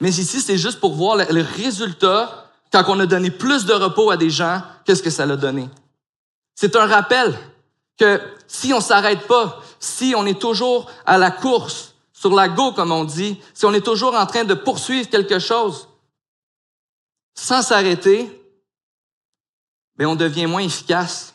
[0.00, 4.10] Mais ici, c'est juste pour voir le, résultat quand on a donné plus de repos
[4.10, 5.70] à des gens, qu'est-ce que ça a donné?
[6.54, 7.34] C'est un rappel
[7.96, 12.72] que si on s'arrête pas, si on est toujours à la course, sur la go,
[12.72, 15.88] comme on dit, si on est toujours en train de poursuivre quelque chose
[17.34, 18.30] sans s'arrêter,
[19.98, 21.34] mais on devient moins efficace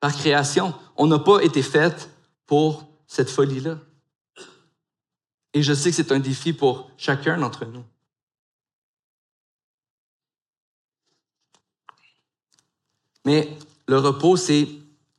[0.00, 0.74] par création.
[0.96, 2.08] On n'a pas été fait
[2.46, 3.78] pour cette folie-là.
[5.52, 7.84] Et je sais que c'est un défi pour chacun d'entre nous.
[13.24, 14.68] Mais le repos, c'est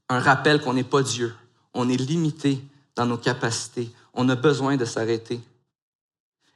[0.10, 1.36] un rappel qu'on n'est pas Dieu.
[1.74, 2.64] On est limité
[2.96, 3.92] dans nos capacités.
[4.14, 5.40] On a besoin de s'arrêter.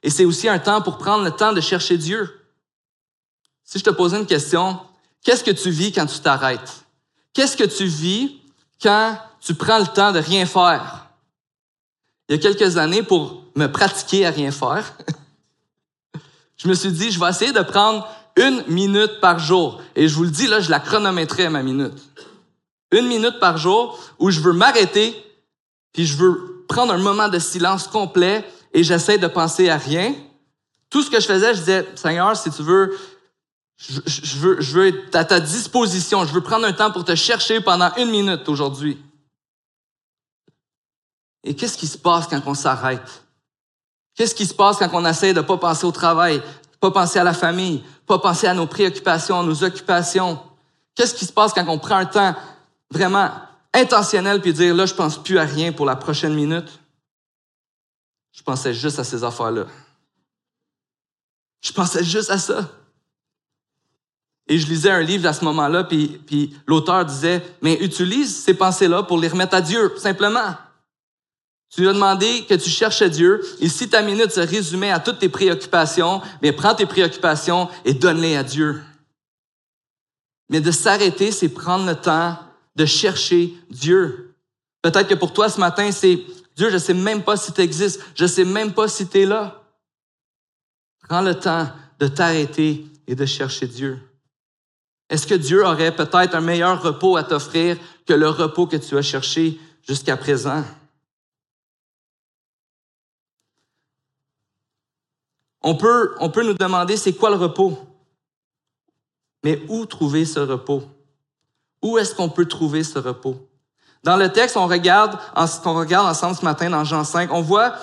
[0.02, 2.42] Et c'est aussi un temps pour prendre le temps de chercher Dieu.
[3.64, 4.80] Si je te posais une question,
[5.24, 6.86] qu'est-ce que tu vis quand tu t'arrêtes?
[7.34, 8.40] Qu'est-ce que tu vis
[8.82, 11.10] quand tu prends le temps de rien faire?
[12.30, 14.94] il y a quelques années pour me pratiquer à rien faire.
[16.58, 18.08] je me suis dit, je vais essayer de prendre
[18.38, 19.82] une minute par jour.
[19.96, 21.98] Et je vous le dis, là, je la chronométrais ma minute.
[22.92, 25.16] Une minute par jour où je veux m'arrêter,
[25.94, 30.14] puis je veux prendre un moment de silence complet et j'essaie de penser à rien.
[30.90, 32.98] Tout ce que je faisais, je disais, Seigneur, si tu veux,
[33.78, 36.26] je, veux, être à ta disposition.
[36.26, 39.02] Je veux prendre un temps pour te chercher pendant une minute aujourd'hui.
[41.44, 43.24] Et qu'est-ce qui se passe quand on s'arrête?
[44.16, 46.42] Qu'est-ce qui se passe quand on essaie de pas penser au travail,
[46.82, 50.40] pas penser à la famille, pas penser à nos préoccupations, nos occupations?
[50.96, 52.36] Qu'est-ce qui se passe quand on prend un temps
[52.92, 53.32] vraiment
[53.74, 56.80] intentionnel puis dire là, je pense plus à rien pour la prochaine minute?
[58.32, 59.66] Je pensais juste à ces affaires-là.
[61.62, 62.70] Je pensais juste à ça.
[64.48, 68.56] Et je lisais un livre à ce moment-là, puis, puis l'auteur disait, mais utilise ces
[68.56, 70.56] pensées-là pour les remettre à Dieu, simplement.
[71.70, 75.00] Tu lui as demandé que tu cherchais Dieu, et si ta minute se résumait à
[75.00, 78.82] toutes tes préoccupations, bien, prends tes préoccupations et donne-les à Dieu.
[80.50, 82.40] Mais de s'arrêter, c'est prendre le temps
[82.80, 84.34] de chercher Dieu.
[84.82, 86.24] Peut-être que pour toi, ce matin, c'est
[86.56, 89.26] Dieu, je sais même pas si tu existes, je sais même pas si tu es
[89.26, 89.62] là.
[91.10, 94.00] Prends le temps de t'arrêter et de chercher Dieu.
[95.10, 98.98] Est-ce que Dieu aurait peut-être un meilleur repos à t'offrir que le repos que tu
[98.98, 100.64] as cherché jusqu'à présent?
[105.62, 107.78] On peut, on peut nous demander c'est quoi le repos?
[109.44, 110.84] Mais où trouver ce repos?
[111.82, 113.38] Où est-ce qu'on peut trouver ce repos?
[114.04, 115.18] Dans le texte, on regarde,
[115.66, 117.76] on regarde ensemble ce matin dans Jean 5, on voit,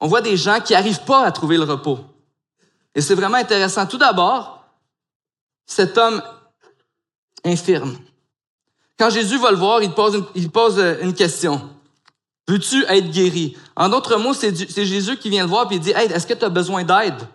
[0.00, 1.98] on voit des gens qui n'arrivent pas à trouver le repos.
[2.94, 3.86] Et c'est vraiment intéressant.
[3.86, 4.64] Tout d'abord,
[5.66, 6.22] cet homme
[7.44, 7.96] infirme.
[8.98, 11.70] Quand Jésus va le voir, il pose une, il pose euh, une question.
[12.48, 13.56] Veux-tu être guéri?
[13.76, 16.34] En d'autres mots, c'est Jésus qui vient le voir et il dit, hey, est-ce que
[16.34, 17.28] tu as besoin d'aide?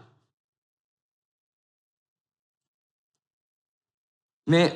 [4.47, 4.75] Mais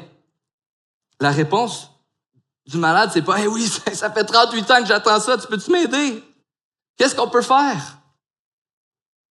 [1.19, 1.91] la réponse
[2.67, 5.71] du malade, c'est pas, hey, oui, ça fait 38 ans que j'attends ça, tu peux-tu
[5.71, 6.23] m'aider?
[6.97, 7.97] Qu'est-ce qu'on peut faire?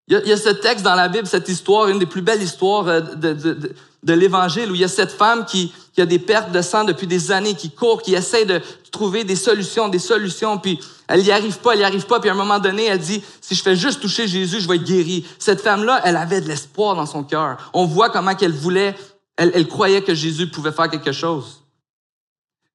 [0.08, 2.88] Il y, a, ce texte dans la Bible, cette histoire, une des plus belles histoires
[2.88, 6.52] euh, de, de, l'Évangile, où il y a cette femme qui, qui, a des pertes
[6.52, 10.60] de sang depuis des années, qui court, qui essaie de trouver des solutions, des solutions,
[10.60, 13.00] puis elle n'y arrive pas, elle n'y arrive pas, puis à un moment donné, elle
[13.00, 15.26] dit, si je fais juste toucher Jésus, je vais être guérie.
[15.40, 17.72] Cette femme-là, elle avait de l'espoir dans son cœur.
[17.74, 18.96] On voit comment qu'elle voulait,
[19.38, 21.65] elle, elle croyait que Jésus pouvait faire quelque chose.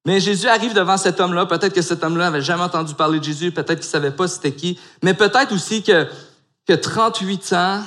[0.06, 1.46] Mais Jésus arrive devant cet homme-là.
[1.46, 3.52] Peut-être que cet homme-là n'avait jamais entendu parler de Jésus.
[3.52, 4.78] Peut-être qu'il savait pas c'était qui.
[5.02, 6.06] Mais peut-être aussi que
[6.66, 7.82] que 38 ans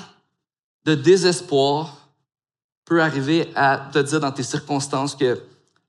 [0.85, 2.09] de désespoir
[2.85, 5.41] peut arriver à te dire dans tes circonstances que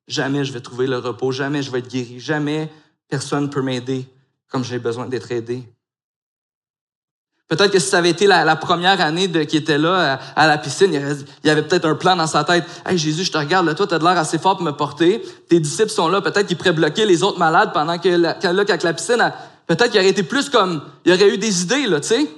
[0.06, 2.70] jamais je vais trouver le repos, jamais je vais être guéri, jamais
[3.08, 4.06] personne ne peut m'aider
[4.48, 5.64] comme j'ai besoin d'être aidé.
[7.48, 10.56] Peut-être que si ça avait été la, première année de, qui était là à, la
[10.56, 12.64] piscine, il y avait, peut-être un plan dans sa tête.
[12.86, 14.72] Hey Jésus, je te regarde, là, toi, tu as de l'air assez fort pour me
[14.72, 15.22] porter.
[15.48, 18.82] Tes disciples sont là, peut-être qu'ils pourraient bloquer les autres malades pendant que là, qu'avec
[18.82, 19.32] la piscine,
[19.66, 22.30] peut-être qu'il aurait été plus comme, il aurait eu des idées, là, tu sais.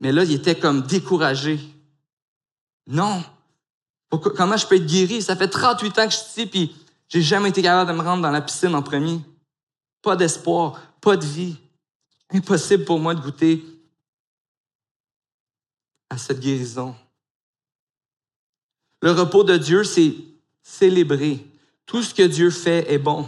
[0.00, 1.58] Mais là, il était comme découragé.
[2.86, 3.24] Non.
[4.10, 5.20] comment je peux être guéri?
[5.20, 6.76] Ça fait 38 ans que je suis ici, puis
[7.08, 9.18] j'ai jamais été capable de me rendre dans la piscine en premier.
[10.00, 11.56] Pas d'espoir, pas de vie.
[12.32, 13.64] Impossible pour moi de goûter
[16.12, 16.94] à cette guérison.
[19.00, 20.14] Le repos de Dieu, c'est
[20.62, 21.44] célébrer.
[21.86, 23.26] Tout ce que Dieu fait est bon.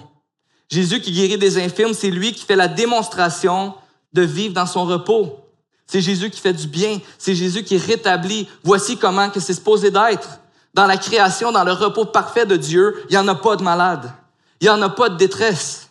[0.69, 3.75] Jésus qui guérit des infirmes, c'est lui qui fait la démonstration
[4.13, 5.41] de vivre dans son repos.
[5.87, 7.01] C'est Jésus qui fait du bien.
[7.19, 8.49] C'est Jésus qui rétablit.
[8.63, 10.41] Voici comment que c'est supposé d'être.
[10.75, 13.63] Dans la création, dans le repos parfait de Dieu, il n'y en a pas de
[13.63, 14.13] malade.
[14.61, 15.89] Il n'y en a pas de détresse.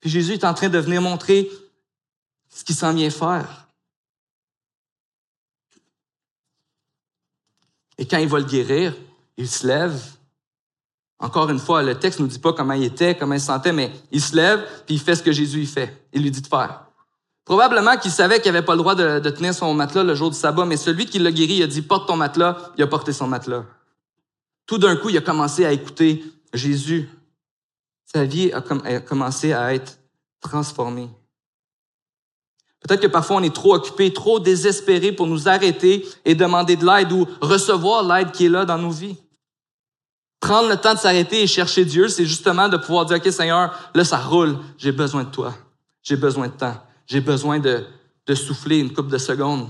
[0.00, 1.50] Puis Jésus est en train de venir montrer
[2.48, 3.61] ce qu'il s'en vient faire.
[8.02, 8.96] Et quand il va le guérir,
[9.36, 9.96] il se lève.
[11.20, 13.46] Encore une fois, le texte ne nous dit pas comment il était, comment il se
[13.46, 16.04] sentait, mais il se lève, puis il fait ce que Jésus y fait.
[16.12, 16.86] Il lui dit de faire.
[17.44, 20.36] Probablement qu'il savait qu'il n'avait pas le droit de, tenir son matelas le jour du
[20.36, 23.12] sabbat, mais celui qui l'a guéri, il a dit porte ton matelas, il a porté
[23.12, 23.66] son matelas.
[24.66, 27.08] Tout d'un coup, il a commencé à écouter Jésus.
[28.12, 28.62] Sa vie a,
[28.98, 30.00] commencé à être
[30.40, 31.08] transformée.
[32.82, 36.84] Peut-être que parfois on est trop occupé, trop désespéré pour nous arrêter et demander de
[36.84, 39.16] l'aide ou recevoir l'aide qui est là dans nos vies.
[40.40, 43.90] Prendre le temps de s'arrêter et chercher Dieu, c'est justement de pouvoir dire, OK Seigneur,
[43.94, 45.54] là ça roule, j'ai besoin de toi,
[46.02, 46.76] j'ai besoin de temps.
[47.06, 47.84] J'ai besoin de,
[48.26, 49.68] de souffler une couple de secondes.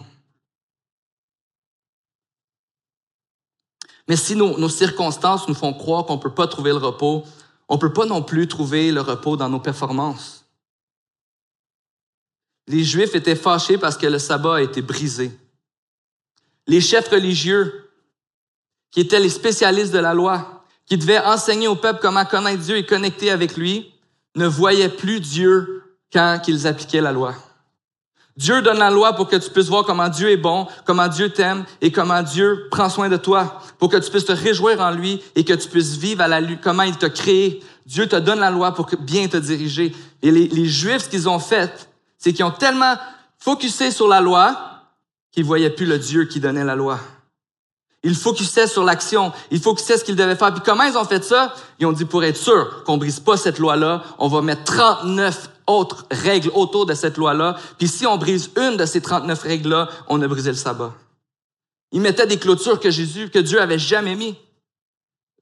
[4.09, 7.25] Mais si nos, nos circonstances nous font croire qu'on ne peut pas trouver le repos,
[7.68, 10.42] on ne peut pas non plus trouver le repos dans nos performances.
[12.68, 15.33] Les Juifs étaient fâchés parce que le sabbat a été brisé.
[16.66, 17.90] Les chefs religieux,
[18.90, 22.77] qui étaient les spécialistes de la loi, qui devaient enseigner au peuple comment connaître Dieu
[22.77, 23.92] et connecter avec lui,
[24.37, 27.35] ne voyaient plus Dieu quand ils appliquaient la loi.
[28.37, 31.31] Dieu donne la loi pour que tu puisses voir comment Dieu est bon, comment Dieu
[31.31, 34.90] t'aime et comment Dieu prend soin de toi, pour que tu puisses te réjouir en
[34.90, 37.62] lui et que tu puisses vivre à la lutte, comment il t'a créé.
[37.85, 39.94] Dieu te donne la loi pour bien te diriger.
[40.22, 41.88] Et les, les Juifs, ce qu'ils ont fait,
[42.23, 42.95] c'est qu'ils ont tellement
[43.37, 44.57] focusé sur la loi
[45.33, 47.01] qu'ils voyaient plus le Dieu qui donnait la loi.
[48.05, 49.33] Ils focusaient sur l'action.
[49.51, 50.55] Ils focusaient ce qu'ils devaient faire.
[50.55, 51.53] Puis comment ils ont fait ça?
[51.81, 55.51] Ils ont dit, pour être sûr qu'on brise pas cette loi-là, on va mettre 39
[55.67, 57.57] autres règles autour de cette loi-là.
[57.77, 60.95] Puis si on brise une de ces 39 règles-là, on a brisé le sabbat.
[61.91, 64.37] Ils mettaient des clôtures que Jésus, que Dieu avait jamais mis,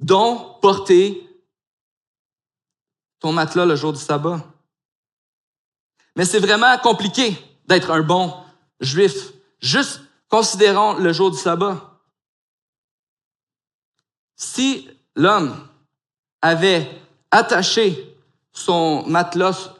[0.00, 1.28] dont porter
[3.20, 4.40] ton matelas le jour du sabbat.
[6.16, 8.34] Mais c'est vraiment compliqué d'être un bon
[8.80, 9.32] juif.
[9.60, 12.00] Juste considérons le jour du sabbat.
[14.36, 15.54] Si l'homme
[16.42, 16.90] avait
[17.30, 18.16] attaché
[18.52, 19.74] son matelas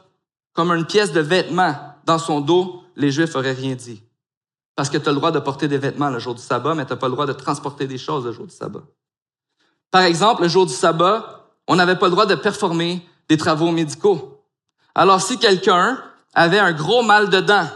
[0.53, 4.03] comme une pièce de vêtement dans son dos, les Juifs auraient rien dit.
[4.75, 6.85] Parce que tu as le droit de porter des vêtements le jour du sabbat, mais
[6.85, 8.83] tu n'as pas le droit de transporter des choses le jour du sabbat.
[9.89, 13.71] Par exemple, le jour du sabbat, on n'avait pas le droit de performer des travaux
[13.71, 14.45] médicaux.
[14.95, 16.01] Alors, si quelqu'un
[16.33, 17.67] avait un gros mal de dents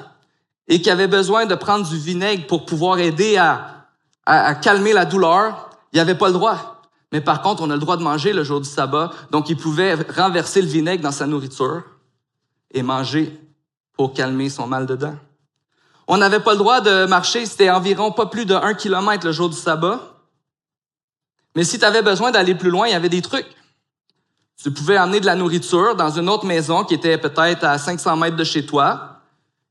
[0.68, 3.72] et qui avait besoin de prendre du vinaigre pour pouvoir aider à,
[4.56, 6.82] calmer la douleur, il n'y avait pas le droit.
[7.12, 9.58] mais par contre, on a le droit de manger le jour du sabbat, donc il
[9.58, 11.84] pouvait renverser le vinaigre dans sa nourriture
[12.72, 13.40] et manger
[13.94, 15.16] pour calmer son mal de dents.
[16.08, 19.32] On n'avait pas le droit de marcher, c'était environ pas plus de un kilomètre le
[19.32, 20.00] jour du sabbat.
[21.56, 23.48] Mais si tu avais besoin d'aller plus loin, il y avait des trucs.
[24.62, 28.16] Tu pouvais amener de la nourriture dans une autre maison qui était peut-être à 500
[28.18, 29.20] mètres de chez toi.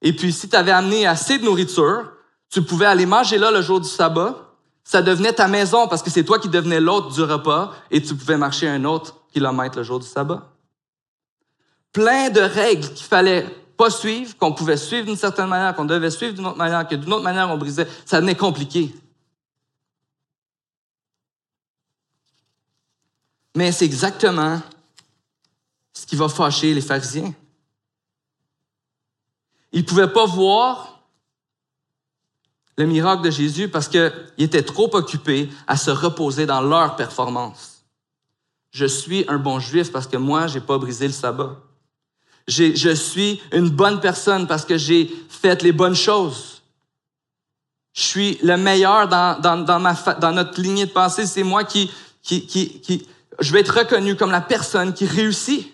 [0.03, 2.13] Et puis, si tu avais amené assez de nourriture,
[2.51, 4.37] tu pouvais aller manger là le jour du sabbat.
[4.85, 8.15] Ça devenait ta maison parce que c'est toi qui devenais l'autre du repas et tu
[8.15, 10.43] pouvais marcher un autre kilomètre le jour du sabbat.
[11.93, 16.11] Plein de règles qu'il fallait pas suivre, qu'on pouvait suivre d'une certaine manière, qu'on devait
[16.11, 17.89] suivre d'une autre manière, que d'une autre manière on brisait.
[18.05, 18.95] Ça devenait compliqué.
[23.57, 24.61] Mais c'est exactement
[25.95, 27.33] ce qui va fâcher les pharisiens.
[29.73, 31.01] Ils ne pouvaient pas voir
[32.77, 37.85] le miracle de Jésus parce qu'ils étaient trop occupés à se reposer dans leur performance.
[38.73, 41.57] Je suis un bon juif parce que moi, j'ai pas brisé le sabbat.
[42.49, 46.63] Je suis une bonne personne parce que j'ai fait les bonnes choses.
[47.95, 51.27] Je suis le meilleur dans, notre lignée de pensée.
[51.27, 51.91] C'est moi qui,
[52.23, 53.07] qui,
[53.41, 55.73] je vais être reconnu comme la personne qui réussit,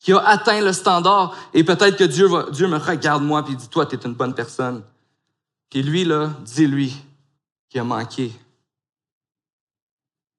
[0.00, 1.36] qui a atteint le standard.
[1.54, 4.82] Et peut-être que Dieu, me regarde moi et dit, toi, tu es une bonne personne.
[5.68, 6.96] Puis lui, là, dis-lui
[7.68, 8.32] qu'il a manqué.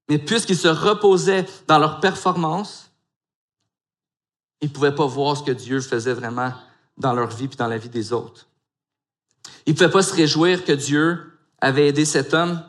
[0.10, 2.90] Mais puisqu'ils se reposaient dans leur performance,
[4.60, 6.54] ils ne pouvaient pas voir ce que Dieu faisait vraiment
[6.98, 8.48] dans leur vie et dans la vie des autres.
[9.66, 12.62] Ils ne pouvaient pas se réjouir que Dieu avait aidé cet homme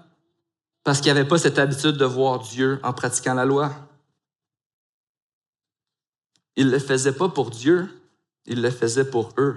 [0.84, 3.72] parce qu'ils n'avaient pas cette habitude de voir Dieu en pratiquant la loi.
[6.56, 7.88] Ils ne le faisaient pas pour Dieu,
[8.46, 9.56] ils le faisaient pour eux.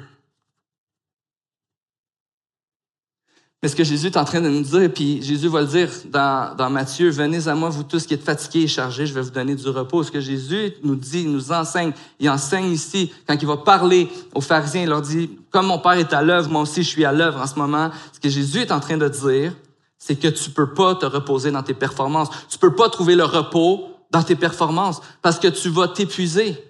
[3.65, 5.89] Mais ce que Jésus est en train de nous dire, puis Jésus va le dire
[6.05, 9.21] dans, dans Matthieu, venez à moi, vous tous qui êtes fatigués et chargés, je vais
[9.21, 10.03] vous donner du repos.
[10.03, 14.41] Ce que Jésus nous dit, nous enseigne, il enseigne ici, quand il va parler aux
[14.41, 17.12] pharisiens, il leur dit, comme mon Père est à l'œuvre, moi aussi je suis à
[17.12, 17.89] l'œuvre en ce moment.
[18.13, 19.53] Ce que Jésus est en train de dire,
[19.97, 22.29] c'est que tu peux pas te reposer dans tes performances.
[22.49, 26.63] Tu peux pas trouver le repos dans tes performances parce que tu vas t'épuiser.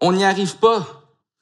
[0.00, 0.86] On n'y arrive pas.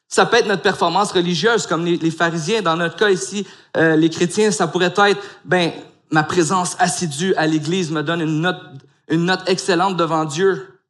[0.09, 2.62] Ça peut être notre performance religieuse, comme les, pharisiens.
[2.62, 5.73] Dans notre cas ici, euh, les chrétiens, ça pourrait être, ben,
[6.11, 10.81] ma présence assidue à l'Église me donne une note, excellente devant Dieu.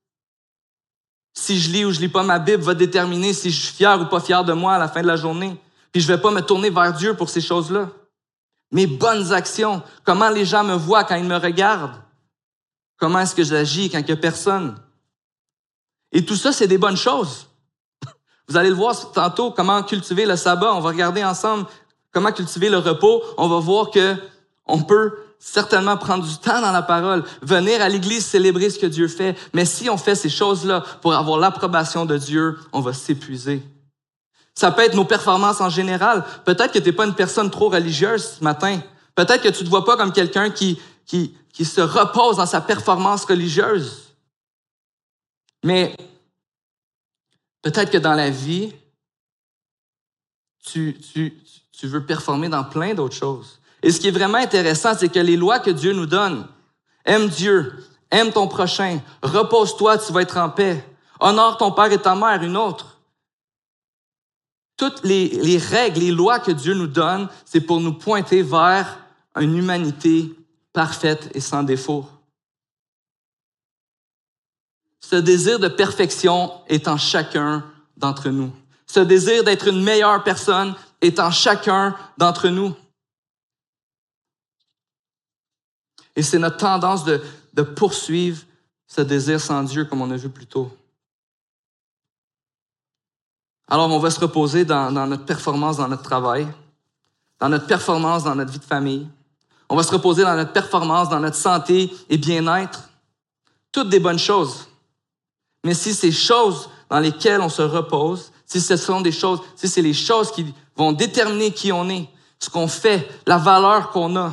[1.33, 4.01] Si je lis ou je lis pas ma Bible va déterminer si je suis fier
[4.01, 5.59] ou pas fier de moi à la fin de la journée.
[5.93, 7.89] Puis je vais pas me tourner vers Dieu pour ces choses-là
[8.73, 12.03] mes bonnes actions, comment les gens me voient quand ils me regardent,
[12.97, 14.77] comment est-ce que j'agis quand il n'y a personne?
[16.13, 17.49] Et tout ça, c'est des bonnes choses.
[18.49, 20.73] Vous allez le voir tantôt, comment cultiver le sabbat.
[20.75, 21.67] On va regarder ensemble
[22.13, 23.23] comment cultiver le repos.
[23.37, 24.15] On va voir que
[24.67, 28.87] on peut certainement prendre du temps dans la parole, venir à l'église célébrer ce que
[28.87, 29.37] Dieu fait.
[29.53, 33.63] Mais si on fait ces choses-là pour avoir l'approbation de Dieu, on va s'épuiser.
[34.55, 36.25] Ça peut être nos performances en général.
[36.45, 38.81] Peut-être que tu n'es pas une personne trop religieuse ce matin.
[39.15, 42.47] Peut-être que tu ne te vois pas comme quelqu'un qui, qui, qui se repose dans
[42.47, 44.15] sa performance religieuse.
[45.63, 45.95] Mais
[47.67, 48.73] peut-être que dans la vie,
[50.63, 50.97] tu,
[51.83, 53.59] veux performer dans plein d'autres choses.
[53.83, 56.47] Et ce qui est vraiment intéressant, c'est que les lois que Dieu nous donne,
[57.05, 60.85] aime Dieu, aime ton prochain, repose-toi, tu vas être en paix,
[61.19, 63.01] honore ton père et ta mère, une autre.
[64.77, 68.97] Toutes les, règles, les lois que Dieu nous donne, c'est pour nous pointer vers
[69.41, 70.33] une humanité
[70.73, 72.07] parfaite et sans défaut.
[75.09, 77.65] Ce désir de perfection est en chacun
[77.97, 78.53] d'entre nous.
[78.89, 82.75] Ce désir d'être une meilleure personne est en chacun d'entre nous.
[86.17, 87.23] Et c'est notre tendance de,
[87.63, 88.43] poursuivre
[88.89, 90.73] ce désir sans Dieu, comme on a vu plus tôt.
[93.69, 96.49] Alors, on va se reposer dans, notre performance dans notre travail,
[97.39, 99.09] dans notre performance dans notre vie de famille.
[99.69, 102.89] On va se reposer dans notre performance, dans notre santé et bien-être.
[103.71, 104.67] Toutes des bonnes choses.
[105.67, 109.67] Mais si ces choses dans lesquelles on se repose, si ce sont des choses, si
[109.67, 112.09] c'est les choses qui vont déterminer qui on est,
[112.39, 114.33] ce qu'on fait, la valeur qu'on a,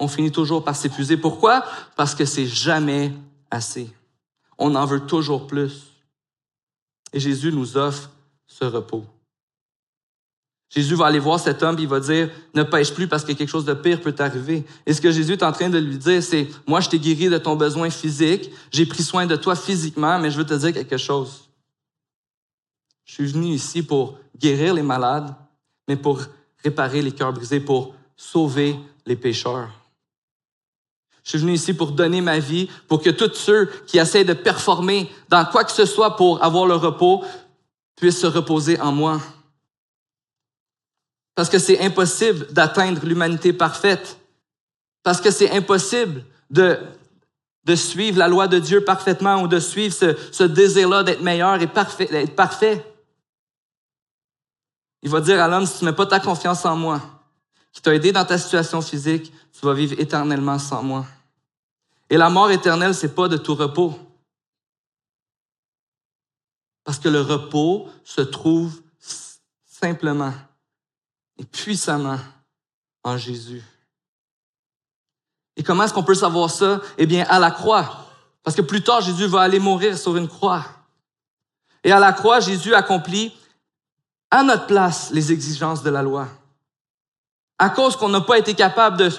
[0.00, 1.16] on finit toujours par s'épuiser.
[1.16, 1.64] Pourquoi?
[1.94, 3.12] Parce que c'est jamais
[3.48, 3.88] assez.
[4.58, 5.86] On en veut toujours plus.
[7.12, 8.10] Et Jésus nous offre
[8.48, 9.04] ce repos.
[10.70, 13.48] Jésus va aller voir cet homme il va dire, ne pêche plus parce que quelque
[13.48, 14.64] chose de pire peut t'arriver.
[14.84, 17.28] Et ce que Jésus est en train de lui dire, c'est, moi, je t'ai guéri
[17.28, 20.72] de ton besoin physique, j'ai pris soin de toi physiquement, mais je veux te dire
[20.72, 21.48] quelque chose.
[23.06, 25.34] Je suis venu ici pour guérir les malades,
[25.88, 26.20] mais pour
[26.62, 29.70] réparer les cœurs brisés, pour sauver les pécheurs.
[31.24, 34.34] Je suis venu ici pour donner ma vie, pour que tous ceux qui essaient de
[34.34, 37.24] performer dans quoi que ce soit pour avoir le repos
[37.96, 39.20] puissent se reposer en moi.
[41.38, 44.18] Parce que c'est impossible d'atteindre l'humanité parfaite.
[45.04, 46.76] Parce que c'est impossible de,
[47.62, 51.62] de suivre la loi de Dieu parfaitement ou de suivre ce, ce désir-là d'être meilleur
[51.62, 52.84] et parfait, d'être parfait.
[55.02, 57.00] Il va dire à l'homme, si tu ne mets pas ta confiance en moi,
[57.70, 61.06] qui t'a aidé dans ta situation physique, tu vas vivre éternellement sans moi.
[62.10, 63.96] Et la mort éternelle, c'est pas de tout repos.
[66.82, 68.82] Parce que le repos se trouve
[69.64, 70.32] simplement
[71.44, 72.18] puissamment
[73.04, 73.62] en Jésus.
[75.56, 76.80] Et comment est-ce qu'on peut savoir ça?
[76.98, 78.06] Eh bien, à la croix.
[78.44, 80.64] Parce que plus tard, Jésus va aller mourir sur une croix.
[81.82, 83.32] Et à la croix, Jésus accomplit
[84.30, 86.28] à notre place les exigences de la loi.
[87.58, 89.10] À cause qu'on n'a pas été capable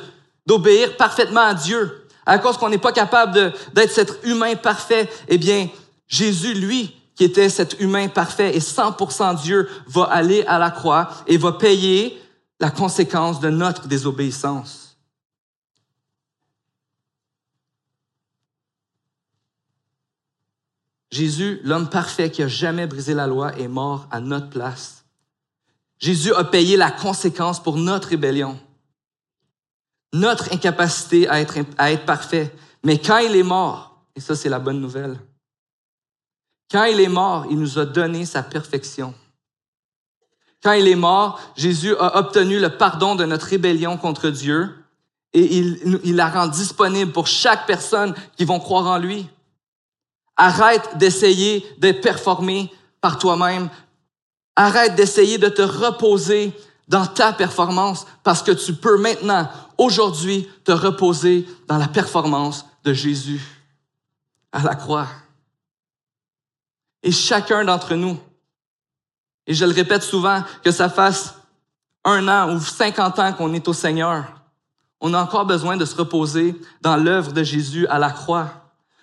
[0.46, 5.38] d'obéir parfaitement à Dieu, à cause qu'on n'est pas capable d'être cet humain parfait, eh
[5.38, 5.68] bien,
[6.08, 11.10] Jésus, lui, qui était cet humain parfait et 100% Dieu, va aller à la croix
[11.28, 12.18] et va payer
[12.62, 14.98] la conséquence de notre désobéissance.
[21.12, 25.04] Jésus, l'homme parfait qui a jamais brisé la loi, est mort à notre place.
[25.98, 28.58] Jésus a payé la conséquence pour notre rébellion,
[30.14, 32.56] notre incapacité à être, à être parfait.
[32.86, 35.20] Mais quand il est mort, et ça c'est la bonne nouvelle,
[36.72, 39.14] quand il est mort, il nous a donné sa perfection.
[40.62, 44.70] Quand il est mort, Jésus a obtenu le pardon de notre rébellion contre Dieu
[45.34, 49.28] et il, la rend disponible pour chaque personne qui vont croire en lui.
[50.36, 53.70] Arrête d'essayer de performer par toi-même.
[54.56, 56.52] Arrête d'essayer de te reposer
[56.88, 59.48] dans ta performance parce que tu peux maintenant,
[59.78, 63.42] aujourd'hui, te reposer dans la performance de Jésus
[64.52, 65.08] à la croix.
[67.04, 68.18] Et chacun d'entre nous,
[69.48, 71.36] et je le répète souvent, que ça fasse
[72.06, 74.26] un an ou 50 ans qu'on est au Seigneur,
[75.02, 78.50] on a encore besoin de se reposer dans l'œuvre de Jésus à la croix.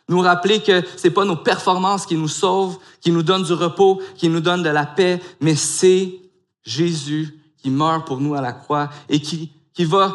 [0.08, 4.00] Nous rappeler que c'est pas nos performances qui nous sauvent, qui nous donnent du repos,
[4.16, 6.20] qui nous donnent de la paix, mais c'est
[6.64, 10.14] Jésus qui meurt pour nous à la croix et qui, va,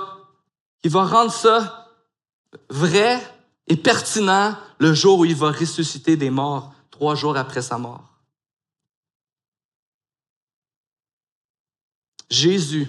[0.81, 1.89] qui va rendre ça
[2.69, 3.19] vrai
[3.67, 8.07] et pertinent le jour où il va ressusciter des morts, trois jours après sa mort.
[12.29, 12.87] Jésus.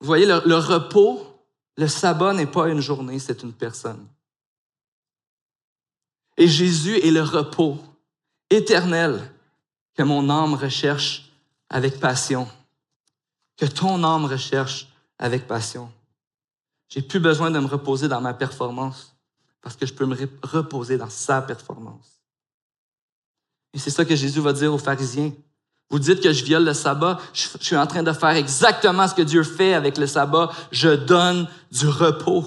[0.00, 1.24] Vous voyez, le, repos,
[1.76, 4.08] le sabbat n'est pas une journée, c'est une personne.
[6.36, 7.78] Et Jésus est le repos
[8.50, 9.32] éternel
[9.94, 11.30] que mon âme recherche
[11.70, 12.48] avec passion,
[13.56, 14.88] que ton âme recherche
[15.20, 15.88] avec passion.
[16.88, 19.14] J'ai plus besoin de me reposer dans ma performance
[19.60, 22.13] parce que je peux me reposer dans sa performance.
[23.74, 25.32] Et c'est ça que Jésus va dire aux pharisiens.
[25.90, 27.20] Vous dites que je viole le sabbat.
[27.32, 30.50] Je suis en train de faire exactement ce que Dieu fait avec le sabbat.
[30.70, 32.46] Je donne du repos.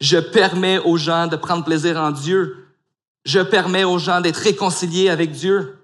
[0.00, 2.66] Je permets aux gens de prendre plaisir en Dieu.
[3.24, 5.78] Je permets aux gens d'être réconciliés avec Dieu.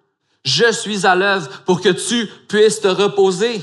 [0.44, 3.62] Je suis à l'œuvre pour que tu puisses te reposer.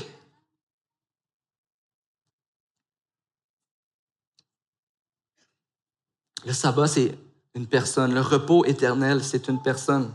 [6.46, 7.16] Le sabbat, c'est
[7.54, 8.14] une personne.
[8.14, 10.12] Le repos éternel, c'est une personne.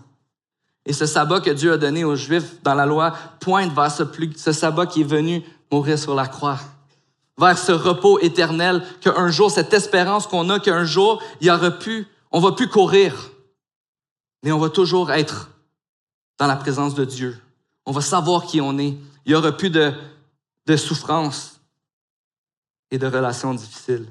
[0.86, 4.52] Et ce sabbat que Dieu a donné aux Juifs dans la loi pointe vers ce,
[4.52, 6.60] sabbat qui est venu mourir sur la croix
[7.40, 11.72] vers ce repos éternel, qu'un jour, cette espérance qu'on a, qu'un jour, il y aura
[11.72, 13.32] pu, on va plus courir,
[14.44, 15.50] mais on va toujours être
[16.38, 17.42] dans la présence de Dieu.
[17.86, 18.98] On va savoir qui on est.
[19.26, 19.94] Il y aura plus de,
[20.66, 21.62] de souffrance
[22.92, 24.08] et de relations difficiles.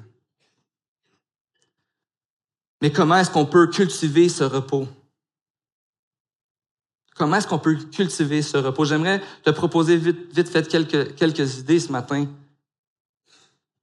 [2.81, 4.87] Mais comment est-ce qu'on peut cultiver ce repos?
[7.19, 8.85] Comment est-ce qu'on peut cultiver ce repos?
[8.85, 12.25] J'aimerais te proposer vite, vite fait quelques, quelques idées ce matin.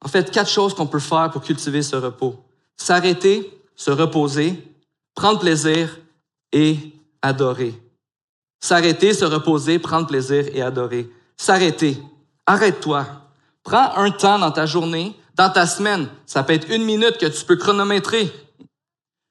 [0.03, 2.43] En fait, quatre choses qu'on peut faire pour cultiver ce repos.
[2.79, 4.55] S'arrêter, se reposer,
[5.15, 5.99] prendre plaisir
[6.51, 6.79] et
[7.21, 7.75] adorer.
[8.59, 11.11] S'arrêter, se reposer, prendre plaisir et adorer.
[11.37, 11.99] S'arrêter.
[12.47, 13.07] Arrête-toi.
[13.63, 16.09] Prends un temps dans ta journée, dans ta semaine.
[16.25, 18.33] Ça peut être une minute que tu peux chronométrer.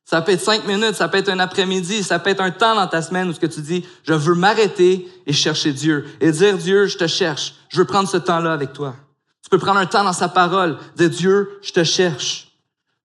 [0.06, 2.76] Ça peut être cinq minutes, ça peut être un après-midi, ça peut être un temps
[2.76, 6.32] dans ta semaine où ce que tu dis, je veux m'arrêter et chercher Dieu et
[6.32, 7.56] dire Dieu, je te cherche.
[7.70, 8.96] Je veux prendre ce temps-là avec toi.
[9.42, 12.52] Tu peux prendre un temps dans sa parole, dire Dieu, je te cherche.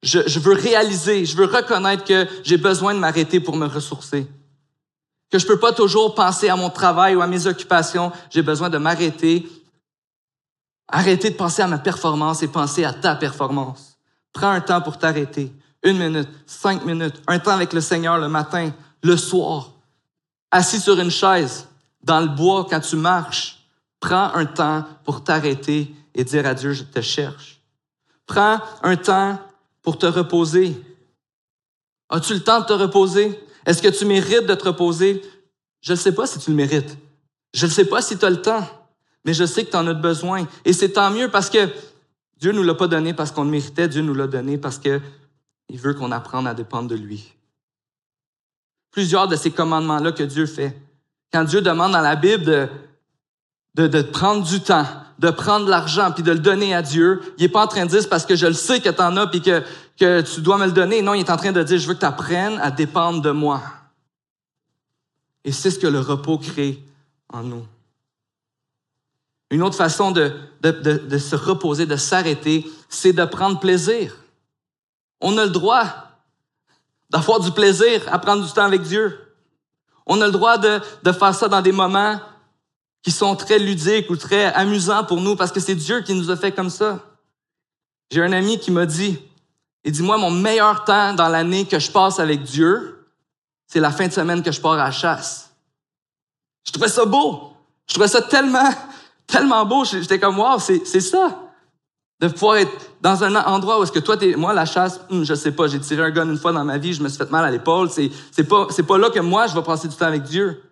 [0.02, 4.26] Je, veux réaliser, je veux reconnaître que j'ai besoin de m'arrêter pour me ressourcer.
[5.30, 8.12] Que je peux pas toujours penser à mon travail ou à mes occupations.
[8.30, 9.46] J'ai besoin de m'arrêter.
[10.88, 13.98] Arrêter de penser à ma performance et penser à ta performance.
[14.32, 15.52] Prends un temps pour t'arrêter.
[15.82, 18.70] Une minute, cinq minutes, un temps avec le Seigneur le matin,
[19.02, 19.72] le soir,
[20.50, 21.66] assis sur une chaise,
[22.02, 23.58] dans le bois quand tu marches.
[23.98, 27.60] Prends un temps pour t'arrêter et dire à Dieu, je te cherche.
[28.26, 29.38] Prends un temps
[29.82, 30.74] pour te reposer.
[32.08, 33.38] As-tu le temps de te reposer?
[33.66, 35.22] Est-ce que tu mérites de te reposer?
[35.80, 36.96] Je ne sais pas si tu le mérites.
[37.54, 38.66] Je ne sais pas si tu as le temps,
[39.24, 40.46] mais je sais que tu en as besoin.
[40.64, 41.68] Et c'est tant mieux parce que
[42.38, 44.78] Dieu ne nous l'a pas donné parce qu'on le méritait, Dieu nous l'a donné parce
[45.70, 47.32] qu'il veut qu'on apprenne à dépendre de lui.
[48.90, 50.76] Plusieurs de ces commandements-là que Dieu fait.
[51.32, 52.68] Quand Dieu demande dans la Bible
[53.76, 54.86] de, prendre du temps,
[55.20, 57.86] de prendre de l'argent puis de le donner à Dieu, il n'est pas en train
[57.86, 59.62] de dire parce que je le sais que tu en as puis que,
[60.22, 61.02] tu dois me le donner.
[61.02, 63.30] Non, il est en train de dire je veux que tu apprennes à dépendre de
[63.30, 63.62] moi.
[65.44, 66.82] Et c'est ce que le repos crée
[67.32, 67.64] en nous.
[69.50, 70.32] Une autre façon de
[70.64, 74.16] se reposer, de s'arrêter, c'est de prendre plaisir.
[75.20, 75.84] On a le droit
[77.10, 79.18] d'avoir du plaisir à prendre du temps avec Dieu.
[80.06, 80.80] On a le droit de,
[81.12, 82.18] faire ça dans des moments
[83.02, 86.30] qui sont très ludiques ou très amusants pour nous parce que c'est Dieu qui nous
[86.30, 87.00] a fait comme ça.
[88.10, 89.18] J'ai un ami qui m'a dit,
[89.84, 93.06] il dit, moi, mon meilleur temps dans l'année que je passe avec Dieu,
[93.66, 95.50] c'est la fin de semaine que je pars à la chasse.
[96.64, 97.52] Je trouvais ça beau.
[97.86, 98.70] Je trouvais ça tellement,
[99.26, 99.84] tellement beau.
[99.84, 101.49] J'étais comme, wow, c'est ça.
[102.20, 105.24] De pouvoir être dans un endroit où est-ce que toi, t'es, moi, la chasse, hmm,
[105.24, 107.16] je sais pas, j'ai tiré un gun une fois dans ma vie, je me suis
[107.16, 107.88] fait mal à l'épaule.
[107.90, 110.62] C'est, c'est pas, c'est pas là que moi, je vais passer du temps avec Dieu.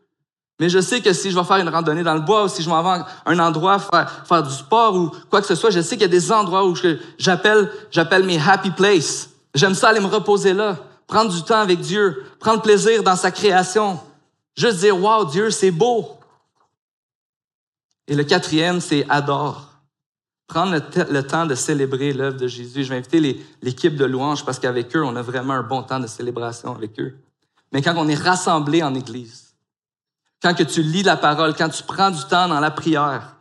[0.60, 2.62] Mais je sais que si je vais faire une randonnée dans le bois ou si
[2.62, 5.80] je vais avoir un endroit faire, faire du sport ou quoi que ce soit, je
[5.80, 6.74] sais qu'il y a des endroits où
[7.16, 9.30] j'appelle, j'appelle mes happy places.
[9.54, 10.76] J'aime ça aller me reposer là,
[11.06, 14.00] prendre du temps avec Dieu, prendre plaisir dans sa création.
[14.56, 16.18] Juste dire, wow, Dieu, c'est beau.
[18.08, 19.67] Et le quatrième, c'est adore.
[20.48, 22.82] Prendre le, temps de célébrer l'œuvre de Jésus.
[22.82, 26.00] Je vais inviter l'équipe de louanges parce qu'avec eux, on a vraiment un bon temps
[26.00, 27.16] de célébration avec eux.
[27.70, 29.54] Mais quand on est rassemblés en Église,
[30.40, 33.36] quand que tu lis la parole, quand tu prends du temps dans la prière,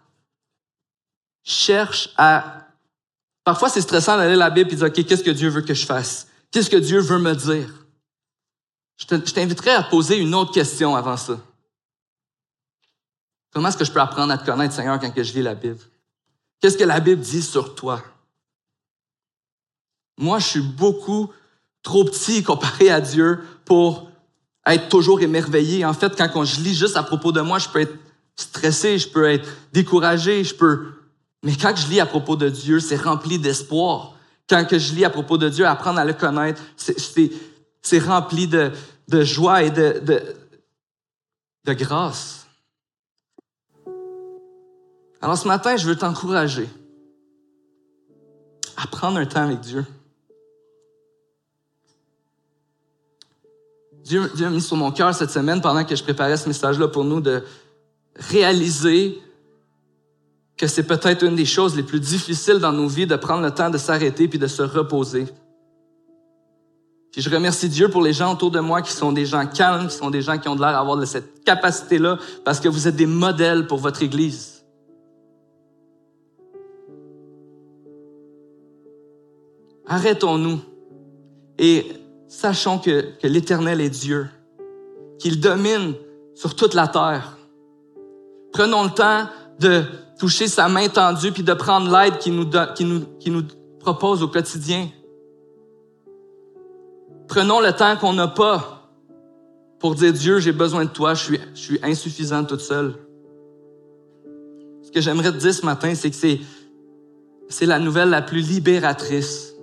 [1.43, 2.68] cherche à...
[3.45, 5.62] Parfois, c'est stressant d'aller à la Bible et de dire, OK, qu'est-ce que Dieu veut
[5.62, 6.28] que je fasse?
[6.51, 7.70] Qu'est-ce que Dieu veut me dire?
[8.97, 11.39] Je t'inviterai à poser une autre question avant ça.
[13.53, 15.55] Comment est-ce que je peux apprendre à te connaître, Seigneur, quand que je lis la
[15.55, 15.80] Bible?
[16.60, 18.03] Qu'est-ce que la Bible dit sur toi?
[20.18, 21.32] Moi, je suis beaucoup
[21.84, 24.10] trop petit comparé à Dieu pour
[24.66, 25.86] être toujours émerveillé.
[25.86, 27.95] En fait, quand je lis juste à propos de moi, je peux être
[28.36, 30.93] stressé, je peux être découragé, je peux...
[31.43, 34.16] Mais quand je lis à propos de Dieu, c'est rempli d'espoir.
[34.49, 38.72] Quand je lis à propos de Dieu, apprendre à le connaître, c'est rempli de,
[39.24, 40.36] joie et de
[41.68, 42.37] grâce.
[45.22, 46.70] Alors ce matin, je veux t'encourager
[48.76, 49.86] à prendre un temps avec Dieu.
[54.03, 56.88] Dieu, Dieu a mis sur mon cœur cette semaine, pendant que je préparais ce message-là
[56.88, 57.43] pour nous, de
[58.15, 59.22] réaliser
[60.55, 63.51] que c'est peut-être une des choses les plus difficiles dans nos vies de prendre le
[63.51, 65.28] temps de s'arrêter puis de se reposer.
[67.11, 69.88] Puis je remercie Dieu pour les gens autour de moi qui sont des gens calmes,
[69.88, 73.05] qui sont des gens qui ont l'air d'avoir cette capacité-là, parce que vous êtes des
[73.05, 74.57] modèles pour votre Église.
[79.98, 80.60] Arrêtons-nous
[81.58, 81.88] et
[82.28, 84.28] sachons que, que l'Éternel est Dieu,
[85.18, 85.95] qu'il domine
[86.36, 87.36] sur toute la terre.
[88.54, 89.26] Prenons le temps
[89.60, 89.82] de
[90.20, 93.41] toucher sa main tendue puis de prendre l'aide qu'il nous, qui nous, qui nous
[93.80, 94.88] propose au quotidien.
[97.28, 98.91] Prenons le temps qu'on n'a pas
[99.80, 102.93] pour dire Dieu, j'ai besoin de toi, je suis, je suis insuffisant toute seule.
[104.84, 106.38] Ce que j'aimerais te dire ce matin, c'est que
[107.50, 109.57] c'est la nouvelle la plus libératrice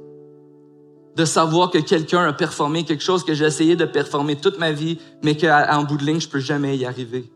[1.17, 4.73] de savoir que quelqu'un a performé quelque chose que j'ai essayé de performer toute ma
[4.73, 7.31] vie, mais qu'en bout de ligne, je peux jamais y arriver.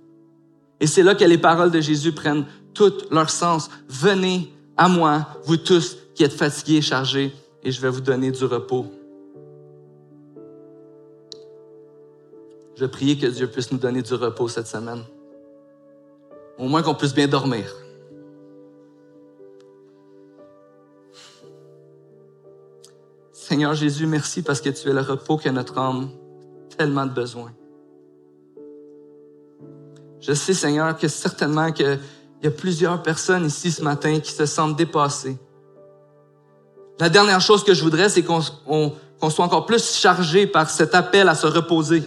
[0.80, 3.70] Et c'est là que les paroles de Jésus prennent tout leur sens.
[3.88, 8.30] Venez à moi, vous tous qui êtes fatigués et chargés, et je vais vous donner
[8.30, 8.86] du repos.
[12.76, 15.02] Je prie que Dieu puisse nous donner du repos cette semaine.
[16.58, 17.64] Au moins qu'on puisse bien dormir.
[23.48, 26.10] Seigneur Jésus, merci parce que tu es le repos que notre âme
[26.70, 27.50] a tellement de besoin.
[30.20, 31.98] Je sais, Seigneur, que certainement qu'il
[32.42, 35.38] y a plusieurs personnes ici ce matin qui se sentent dépassées.
[37.00, 41.26] La dernière chose que je voudrais, c'est qu'on soit encore plus chargé par cet appel
[41.26, 42.02] à se reposer.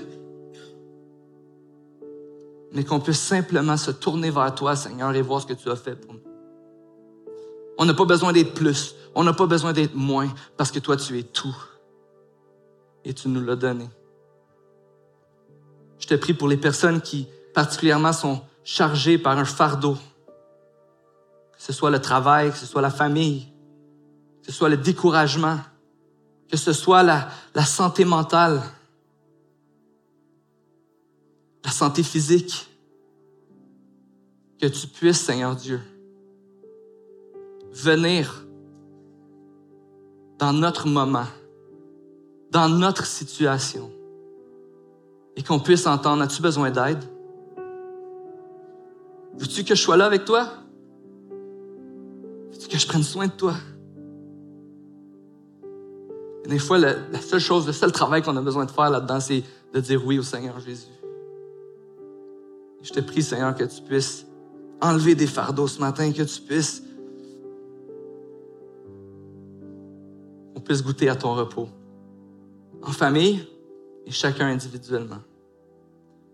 [2.72, 5.76] Mais qu'on puisse simplement se tourner vers toi, Seigneur, et voir ce que tu as
[5.76, 6.31] fait pour nous.
[7.82, 8.94] On n'a pas besoin d'être plus.
[9.16, 11.56] On n'a pas besoin d'être moins parce que toi, tu es tout.
[13.04, 13.90] Et tu nous l'as donné.
[15.98, 19.96] Je te prie pour les personnes qui particulièrement sont chargées par un fardeau.
[19.96, 23.48] Que ce soit le travail, que ce soit la famille,
[24.42, 25.58] que ce soit le découragement,
[26.52, 28.62] que ce soit la, la santé mentale,
[31.66, 32.70] la santé physique.
[34.60, 35.82] Que tu puisses, Seigneur Dieu,
[37.72, 38.46] venir
[40.38, 41.28] dans notre moment,
[42.52, 43.92] dans notre situation,
[45.36, 47.04] et qu'on puisse entendre, as-tu besoin d'aide?
[49.36, 50.50] Veux-tu que je sois là avec toi?
[52.52, 53.56] Veux-tu que je prenne soin de toi?
[56.44, 58.90] Et des fois, la, la seule chose, le seul travail qu'on a besoin de faire
[58.90, 59.44] là-dedans, c'est
[59.74, 60.92] de dire oui au Seigneur Jésus.
[62.82, 64.26] Je te prie, Seigneur, que tu puisses
[64.82, 66.84] enlever des fardeaux ce matin, que tu puisses
[70.62, 71.70] on puisse goûter à ton repos.
[72.84, 73.48] En famille
[74.06, 75.22] et chacun individuellement.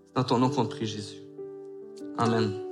[0.05, 1.21] C'est dans ton nom qu'on te prie, Jésus.
[2.17, 2.66] Amen.